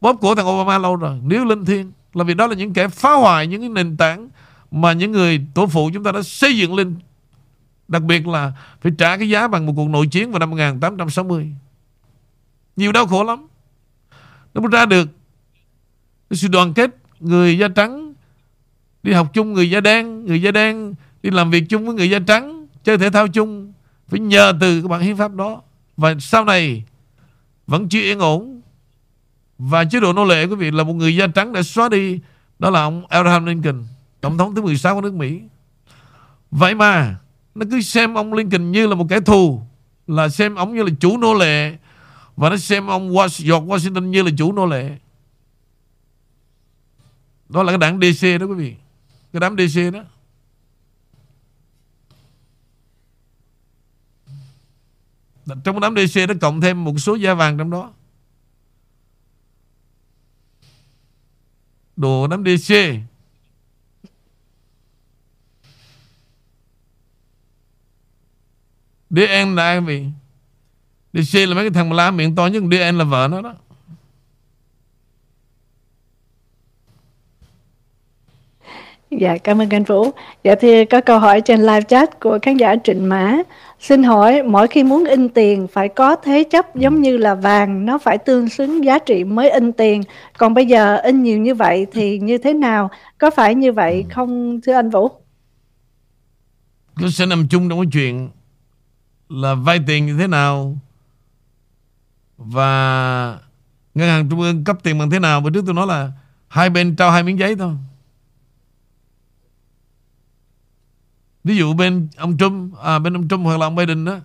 [0.00, 1.20] Bóp của thằng Obama lâu rồi.
[1.22, 4.28] Nếu linh thiêng, Là vì đó là những kẻ phá hoại những cái nền tảng
[4.70, 6.96] Mà những người tổ phụ chúng ta đã xây dựng lên.
[7.88, 11.52] Đặc biệt là Phải trả cái giá bằng một cuộc nội chiến vào năm 1860
[12.76, 13.46] Nhiều đau khổ lắm.
[14.54, 15.08] Nó mới ra được.
[16.30, 16.90] Cái sự đoàn kết,
[17.20, 18.14] Người da trắng,
[19.02, 20.94] Đi học chung người da đen, Người da đen
[21.26, 23.72] đi làm việc chung với người da trắng, Chơi thể thao chung,
[24.08, 25.62] Phải nhờ từ các bản hiến pháp đó.
[25.96, 26.84] Và sau này
[27.66, 28.60] Vẫn chưa yên ổn.
[29.58, 32.20] Và chế độ nô lệ quý vị là một người da trắng đã xóa đi,
[32.58, 33.84] Đó là ông Abraham Lincoln,
[34.20, 35.40] Tổng thống thứ 16 của nước Mỹ.
[36.50, 37.16] Vậy mà
[37.54, 39.62] Nó cứ xem ông Lincoln như là một kẻ thù,
[40.06, 41.76] Là xem ông như là chủ nô lệ,
[42.36, 44.90] Và nó xem ông George Washington như là chủ nô lệ.
[47.48, 48.74] Đó là cái đảng DC đó quý vị.
[49.32, 50.00] Cái đám DC đó.
[55.64, 57.92] Trong đám DC nó cộng thêm một số da vàng trong đó.
[61.96, 62.74] Đồ đám DC
[69.10, 70.12] DN là ai vậy?
[71.12, 73.54] DC là mấy cái thằng mà lá miệng to nhất DN là vợ nó đó.
[79.10, 80.10] Dạ cảm ơn anh Vũ.
[80.44, 83.36] Dạ thì có câu hỏi trên live chat của khán giả Trịnh Mã.
[83.80, 87.86] Xin hỏi mỗi khi muốn in tiền phải có thế chấp giống như là vàng
[87.86, 90.02] nó phải tương xứng giá trị mới in tiền.
[90.38, 92.90] Còn bây giờ in nhiều như vậy thì như thế nào?
[93.18, 95.10] Có phải như vậy không thưa anh Vũ?
[97.00, 98.30] Nó sẽ nằm chung trong cái chuyện
[99.28, 100.76] là vay tiền như thế nào
[102.38, 103.38] và
[103.94, 105.40] ngân hàng trung ương cấp tiền bằng thế nào.
[105.40, 106.10] Bữa trước tôi nói là
[106.48, 107.72] hai bên trao hai miếng giấy thôi.
[111.46, 114.18] Ví dụ bên ông Trump à, Bên ông Trump hoặc là ông Biden đó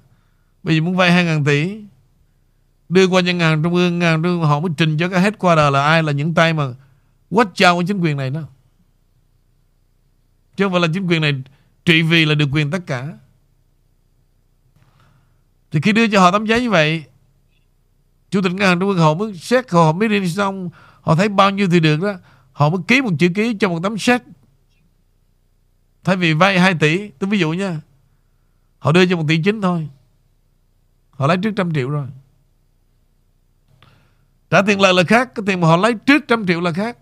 [0.63, 1.82] Bây giờ muốn vay 2.000 tỷ
[2.89, 5.22] Đưa qua ngân hàng trung ương Ngân hàng trung ương họ mới trình cho cái
[5.22, 6.63] headquarter là ai Là những tay mà
[7.30, 8.41] quách trao của chính quyền này đó.
[10.55, 11.34] Chứ không phải là chính quyền này
[11.86, 13.07] Trị vì là được quyền tất cả.
[15.72, 17.03] Thì khi đưa cho họ tấm giấy như vậy
[18.32, 20.69] Chủ tịch ngân hàng trung ương họ mới xét Họ mới đi xong
[21.01, 22.13] Họ thấy bao nhiêu thì được đó
[22.51, 24.22] Họ mới ký một chữ ký cho một tấm xét.
[26.04, 27.82] Thay vì vay 2 tỷ Tôi ví dụ nha
[28.80, 29.89] Họ đưa cho 1 tỷ chín thôi.
[31.10, 32.08] Họ lấy trước trăm triệu rồi.
[34.49, 36.97] Trả tiền lời là khác Cái tiền mà họ lấy trước trăm triệu là khác.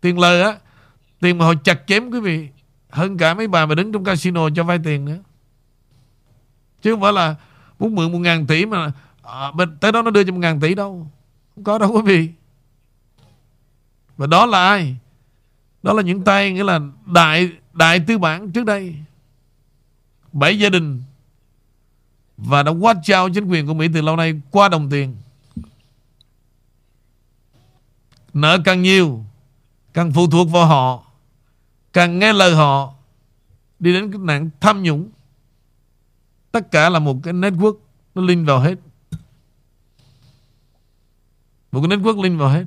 [0.00, 0.58] Tiền lời á
[1.20, 2.48] Tiền mà họ chặt chém quý vị
[2.90, 5.18] Hơn cả mấy bà mà đứng trong casino cho vay tiền nữa.
[6.82, 7.34] Chứ không phải là
[7.78, 8.92] Muốn mượn một ngàn tỷ mà
[9.22, 11.10] à, Tới đó nó đưa cho một ngàn tỷ đâu.
[11.54, 12.28] Không có đâu quý vị.
[14.16, 14.96] Và đó là ai?
[15.82, 18.96] Đó là những tay Nghĩa là đại Đại tư bản trước đây,
[20.32, 21.02] Bảy gia đình,
[22.36, 25.16] Và đã quát trao chính quyền của Mỹ từ lâu nay Qua đồng tiền.
[28.34, 29.24] Nợ càng nhiều,
[29.92, 31.04] Càng phụ thuộc vào họ,
[31.92, 32.94] Càng nghe lời họ,
[33.78, 35.08] Đi đến cái nạn tham nhũng.
[36.52, 37.76] Tất cả là một cái network
[38.14, 38.74] Nó linh vào hết.
[41.72, 42.64] Một cái network linh vào hết.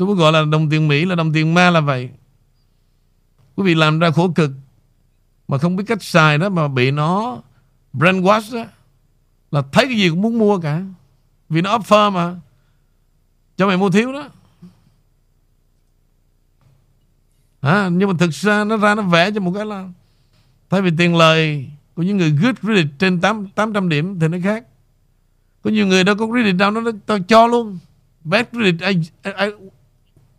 [0.00, 2.10] Tôi mới gọi là đồng tiền Mỹ là đồng tiền ma là vậy.
[3.56, 4.50] Quý vị làm ra khổ cực
[5.48, 7.38] mà không biết cách xài đó mà bị nó
[7.92, 8.64] brainwash đó
[9.50, 10.82] là thấy cái gì cũng muốn mua cả.
[11.48, 12.36] Vì nó offer mà.
[13.56, 14.28] Cho mày mua thiếu đó.
[17.60, 19.88] À, nhưng mà thực ra nó ra nó vẽ cho một cái là
[20.70, 24.38] thay vì tiền lời của những người good credit trên 8, 800 điểm thì nó
[24.42, 24.64] khác.
[25.62, 27.78] Có nhiều người đâu có credit đâu nó, nó cho luôn.
[28.24, 29.70] Bad credit I, I,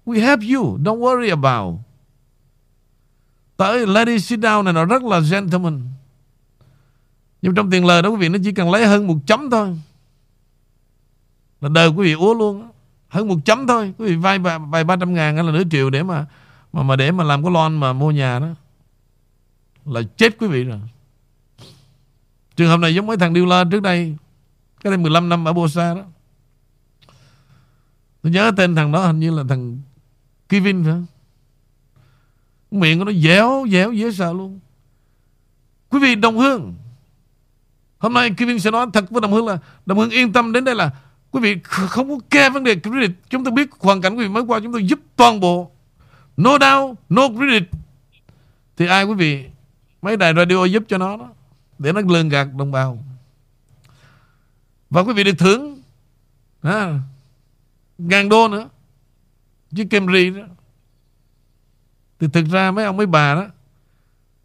[0.05, 0.77] We help you.
[0.77, 1.79] Don't worry about.
[3.61, 5.81] tới lady sit down này nó rất là gentleman.
[7.41, 9.79] Nhưng trong tiền lời đó quý vị nó chỉ cần lấy hơn một chấm thôi.
[11.61, 12.69] Là đời quý vị úa luôn
[13.09, 13.93] hơn một chấm thôi.
[13.97, 16.25] Quý vị vay vài, vài ba trăm ngàn hay là nửa triệu để mà
[16.73, 18.47] mà mà để mà làm cái loan mà mua nhà đó.
[19.85, 20.79] Là chết quý vị rồi.
[22.55, 24.17] Trường hợp này giống mấy thằng dealer trước đây.
[24.83, 26.03] Cái đây 15 năm ở Bosa đó.
[28.21, 29.81] Tôi nhớ tên thằng đó hình như là thằng
[30.51, 31.05] Kevin phải không
[32.71, 34.59] miệng của nó dẻo dẻo dễ sợ luôn.
[35.89, 36.75] Quý vị đồng hương.
[37.97, 40.63] Hôm nay Kevin sẽ nói thật với đồng hương là đồng hương yên tâm đến
[40.63, 40.91] đây là
[41.31, 43.11] quý vị không có care vấn đề credit.
[43.29, 45.71] Chúng tôi biết hoàn cảnh quý vị mới qua chúng tôi giúp toàn bộ.
[46.37, 47.63] No doubt no credit.
[48.77, 49.45] Thì ai quý vị
[50.01, 51.29] mấy đài radio giúp cho nó đó
[51.79, 53.03] để nó lường gạt đồng bào.
[54.89, 55.81] Và quý vị được thưởng
[56.61, 56.99] à,
[57.97, 58.69] ngàn đô nữa
[59.75, 60.43] chứ Camry đó.
[62.19, 63.47] Thì thực ra mấy ông mấy bà đó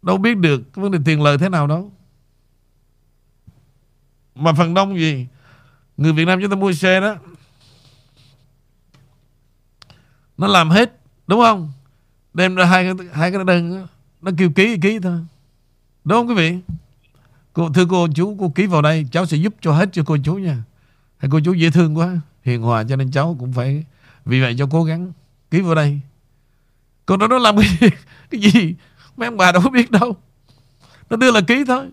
[0.01, 1.91] đâu biết được cái vấn đề tiền lời thế nào đâu.
[4.35, 5.27] Mà phần đông gì
[5.97, 7.15] người Việt Nam chúng ta mua xe đó
[10.37, 11.71] nó làm hết đúng không?
[12.33, 13.87] Đem ra hai cái hai cái đơn đó,
[14.21, 15.19] nó kêu ký ký thôi.
[16.03, 16.59] Đúng không quý vị?
[17.53, 20.17] Cô thưa cô chú cô ký vào đây cháu sẽ giúp cho hết cho cô
[20.23, 20.63] chú nha.
[21.17, 23.85] Hay cô chú dễ thương quá hiền hòa cho nên cháu cũng phải
[24.27, 25.11] vì vậy cho cố gắng
[25.51, 25.99] ký vô đây.
[27.05, 27.87] Còn nó nó làm cái gì,
[28.29, 28.75] cái gì?
[29.17, 30.17] Mấy ông bà đâu có biết đâu.
[31.09, 31.87] Nó đưa là ký thôi.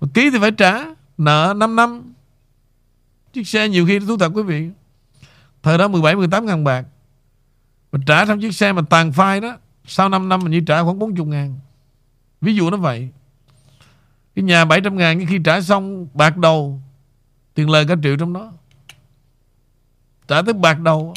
[0.00, 0.84] Mà ký thì phải trả
[1.18, 2.12] nợ 5 năm.
[3.32, 4.70] Chiếc xe nhiều khi thú thật quý vị.
[5.62, 6.84] Thời đó 17 18 ngàn bạc.
[7.92, 10.82] Mà trả trong chiếc xe mà tàn phai đó sau 5 năm mình chỉ trả
[10.82, 11.54] khoảng 40 ngàn.
[12.40, 13.08] Ví dụ nó vậy.
[14.34, 16.80] Cái nhà 700 ngàn khi trả xong bạc đầu
[17.54, 18.52] tiền lời cả triệu trong đó
[20.32, 21.14] trả tới bạc đầu.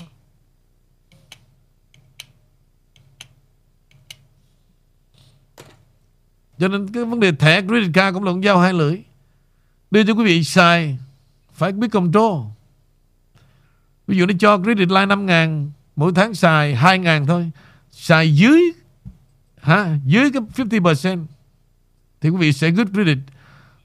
[6.60, 9.02] Cho nên cái vấn đề thẻ credit card cũng là con dao hai lưỡi.
[9.92, 10.98] Đưa cho quý vị xài,
[11.54, 12.42] phải biết control.
[14.08, 17.52] Ví dụ nó cho credit line 5 ngàn, mỗi tháng xài 2 ngàn thôi.
[17.92, 18.62] Xài dưới
[19.62, 21.26] ha dưới cái 50%
[22.22, 23.18] thì quý vị sẽ good credit.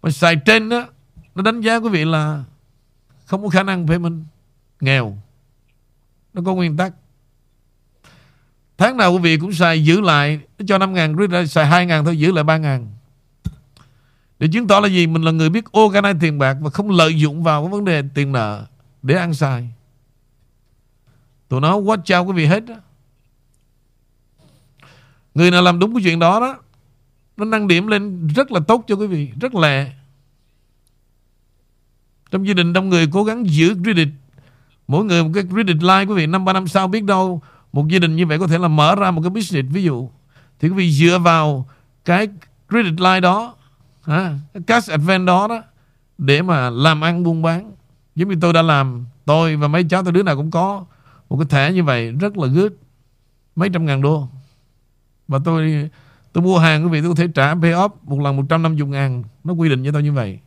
[0.03, 0.87] Mà xài trên đó
[1.35, 2.45] nó đánh giá quý vị là
[3.27, 4.25] không có khả năng payment
[4.81, 5.19] nghèo.
[6.35, 6.93] Nó có nguyên tắc.
[8.79, 11.87] Tháng nào quý vị cũng xài giữ lại, nó cho 5 ngàn credit xài 2
[11.87, 12.87] ngàn thôi, giữ lại 3 ngàn.
[14.39, 15.07] Để chứng tỏ là gì?
[15.07, 18.03] Mình là người biết organize tiền bạc và không lợi dụng vào cái vấn đề
[18.15, 18.67] tiền nợ
[19.03, 19.69] để ăn xài.
[21.49, 22.75] Tụi nó quá chào quý vị hết đó.
[25.35, 26.59] người nào làm đúng cái chuyện đó đó,
[27.37, 29.93] nó nâng điểm lên rất là tốt cho quý vị, rất lẹ.
[32.31, 34.09] Trong gia đình đông người cố gắng giữ credit
[34.91, 37.41] mỗi người một cái credit line quý vị năm ba năm sau biết đâu
[37.73, 39.69] một gia đình như vậy có thể là mở ra một cái business.
[39.75, 40.11] Ví dụ
[40.61, 41.67] thì quý vị dựa vào
[42.05, 42.29] cái
[42.69, 43.55] credit line đó
[44.03, 45.63] ha, cái cash advance đó đó
[46.19, 47.73] để mà làm ăn buôn bán.
[48.15, 50.85] Giống như tôi đã làm tôi và mấy cháu tôi đứa nào cũng có
[51.29, 52.73] một cái thẻ như vậy rất là good
[53.57, 54.29] mấy trăm ngàn đô.
[55.29, 55.91] Và tôi
[56.33, 59.23] tôi mua hàng quý vị tôi có thể trả pay off một lần 150 ngàn.
[59.45, 60.39] Nó quy định cho tôi như vậy.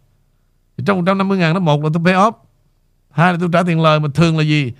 [0.78, 2.34] Thì trong 150 ngàn nó một là tôi pay off
[3.14, 4.73] hai là tôi trả tiền lời mà thường là gì?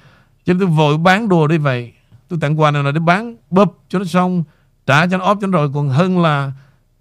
[0.46, 1.94] Cho nên tôi vội bán đồ đi vậy.
[2.28, 4.44] Tôi tặng quà này là để bán, bóp cho nó xong,
[4.86, 5.72] trả cho nó óp cho nó rồi.
[5.74, 6.52] Còn hơn là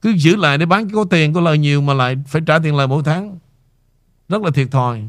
[0.03, 2.77] cứ giữ lại để bán có tiền có lời nhiều mà lại phải trả tiền
[2.77, 3.39] lời mỗi tháng.
[4.29, 5.03] Rất là thiệt thòi.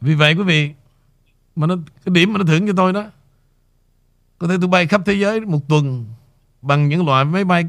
[0.00, 0.70] Vì vậy quý vị,
[1.56, 3.04] mà nó, cái điểm mà nó thưởng cho tôi đó,
[4.38, 6.06] có thể tôi bay khắp thế giới một tuần
[6.62, 7.64] bằng những loại máy bay,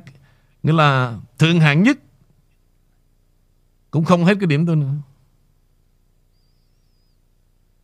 [0.63, 1.97] nghĩa là thượng hạng nhất
[3.93, 4.93] cũng không hết cái điểm tôi nữa.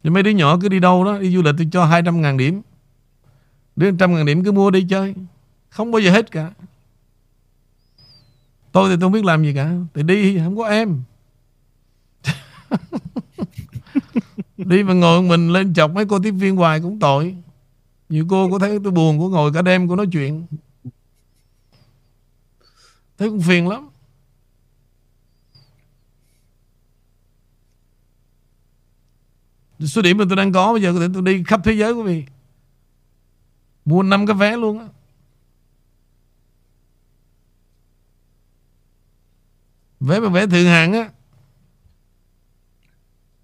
[0.04, 2.38] Nhưng mấy đứa nhỏ cứ đi đâu đó, Đi du lịch tôi cho 200 ngàn
[2.38, 2.62] điểm.
[3.76, 5.16] Đứa 100 ngàn điểm cứ mua đi chơi.
[5.70, 6.52] Không bao giờ hết cả.
[8.72, 9.72] Tôi thì tôi không biết làm gì cả.
[9.94, 11.02] Thì đi, không có em.
[14.58, 17.36] Đi mà ngồi mình lên chọc mấy cô tiếp viên hoài cũng tội.
[18.10, 20.46] Nhiều cô có thấy tôi buồn, Cô ngồi cả đêm cô nói chuyện.
[23.18, 23.90] Thấy cũng phiền lắm.
[29.80, 31.92] Số điểm mà tôi đang có bây giờ có thể tôi đi khắp thế giới
[31.92, 32.26] quý vị.
[33.86, 34.86] Mua năm cái vé luôn á.
[40.00, 41.10] Vé mà vé thượng hạng á.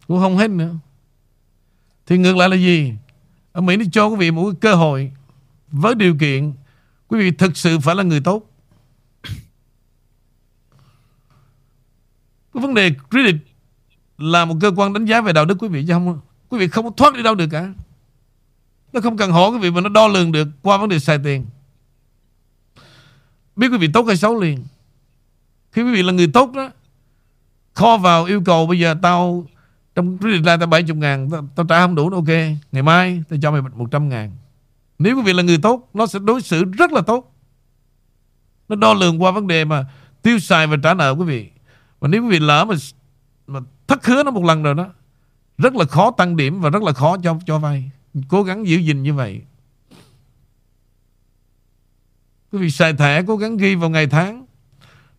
[0.07, 0.75] Cũng không hết nữa.
[2.05, 2.93] Thì ngược lại là gì?
[3.51, 5.11] Ở Mỹ nó cho quý vị một cái cơ hội
[5.67, 6.53] với điều kiện
[7.07, 8.51] quý vị thực sự phải là người tốt.
[12.53, 13.35] Cái vấn đề credit
[14.17, 16.19] là một cơ quan đánh giá về đạo đức quý vị chứ không
[16.49, 17.73] quý vị không thoát đi đâu được cả
[18.93, 21.19] Nó không cần hỏi quý vị mà nó đo lường được qua vấn đề xài
[21.23, 21.45] tiền.
[23.55, 24.65] Biết quý vị tốt hay xấu liền.
[25.71, 26.69] Khi quý vị là người tốt đó,
[27.73, 29.45] kho vào yêu cầu bây giờ tao
[29.95, 32.27] trong cái deadline tao 70 ngàn tao, tao trả không đủ ok
[32.71, 34.31] ngày mai tao cho mày 100 ngàn
[34.99, 37.35] nếu quý vị là người tốt nó sẽ đối xử rất là tốt
[38.69, 39.85] nó đo lường qua vấn đề mà
[40.21, 41.49] tiêu xài và trả nợ quý vị
[41.99, 42.75] và nếu quý vị lỡ mà
[43.87, 44.87] thất hứa nó một lần rồi đó.
[45.57, 47.91] Rất là khó tăng điểm và rất là khó cho cho vay.
[48.27, 49.41] Cố gắng giữ gìn như vậy.
[52.51, 54.45] Quý vị xài thẻ cố gắng ghi vào ngày tháng.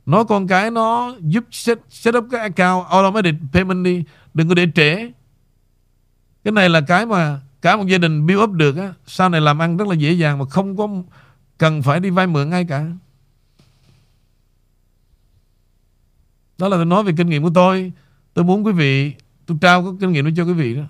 [0.07, 4.05] Nói con cái nó giúp set, set up cái account automatic payment đi.
[4.35, 5.11] Đừng có để trễ.
[6.45, 8.95] Cái này là cái mà cả một gia đình build up được á.
[9.07, 10.89] Sau này làm ăn rất là dễ dàng mà không có
[11.59, 12.87] cần phải đi vay mượn ngay cả.
[16.59, 17.93] Đó là tôi nói về kinh nghiệm của tôi
[18.37, 19.13] tôi muốn quý vị
[19.47, 20.83] tôi trao cái kinh nghiệm đó cho quý vị đó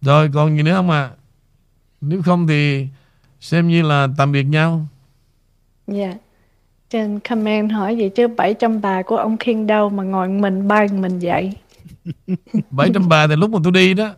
[0.00, 1.02] Rồi còn gì nữa không ạ?
[1.02, 1.10] À?
[2.00, 2.86] Nếu không thì
[3.40, 4.86] xem như là tạm biệt nhau.
[5.86, 5.94] Dạ.
[5.96, 6.16] Yeah.
[6.90, 11.00] Trên comment hỏi gì chứ 700 bà của ông Khiên đâu mà ngồi mình ban
[11.00, 11.52] mình dậy.
[12.70, 14.14] 700 bà thì lúc mà tôi đi đó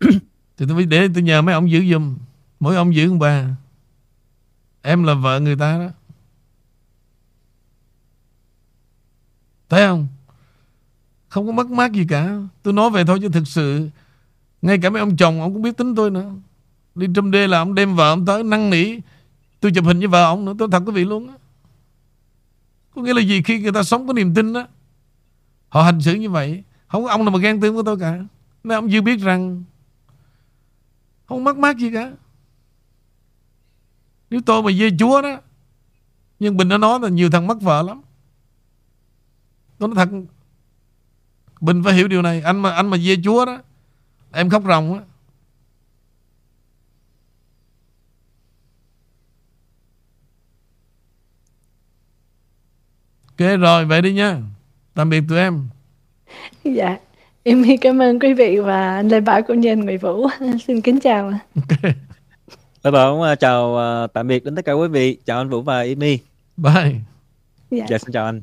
[0.56, 2.16] thì tôi để tôi nhờ mấy ông giữ giùm.
[2.64, 3.46] Mỗi ông giữ ông bà.
[4.82, 5.88] Em là vợ người ta đó.
[9.68, 10.08] Thấy không?
[11.28, 12.38] Không có mất mát gì cả.
[12.62, 13.88] Tôi nói về thôi chứ thực sự
[14.62, 16.30] ngay cả mấy ông chồng ông cũng biết tính tôi nữa
[16.94, 18.98] Đi trong đê là ông đem vợ ông tới năn nỉ
[19.60, 21.34] Tôi chụp hình với vợ ông nữa Tôi thật quý vị luôn á
[22.94, 24.66] Có nghĩa là gì khi người ta sống có niềm tin đó,
[25.68, 28.18] Họ hành xử như vậy Không có ông nào mà ghen tương với tôi cả
[28.64, 29.64] Nên ông dư biết rằng
[31.26, 32.12] Không mất mát gì cả
[34.30, 35.40] nếu tôi mà dê chúa đó
[36.38, 38.02] Nhưng Bình nó nói là nhiều thằng mất vợ lắm.
[39.78, 40.08] Tôi nói thật
[41.60, 42.40] Bình phải hiểu điều này.
[42.40, 43.58] Anh mà anh mà dê chúa đó
[44.32, 45.00] Em khóc ròng á.
[53.38, 54.38] Ok rồi vậy đi nha.
[54.94, 55.68] Tạm biệt tụi em.
[56.64, 56.98] Dạ
[57.46, 60.28] Em cảm ơn quý vị và anh Lê Bảo cũng như anh Nguyễn Vũ.
[60.66, 61.32] Xin kính chào.
[61.54, 61.94] Ok
[62.84, 63.74] Lê Bảo à, chào
[64.04, 65.18] uh, tạm biệt đến tất cả quý vị.
[65.24, 66.18] Chào anh Vũ và Amy
[66.56, 66.94] Bye.
[67.70, 68.42] Dạ, dạ xin chào anh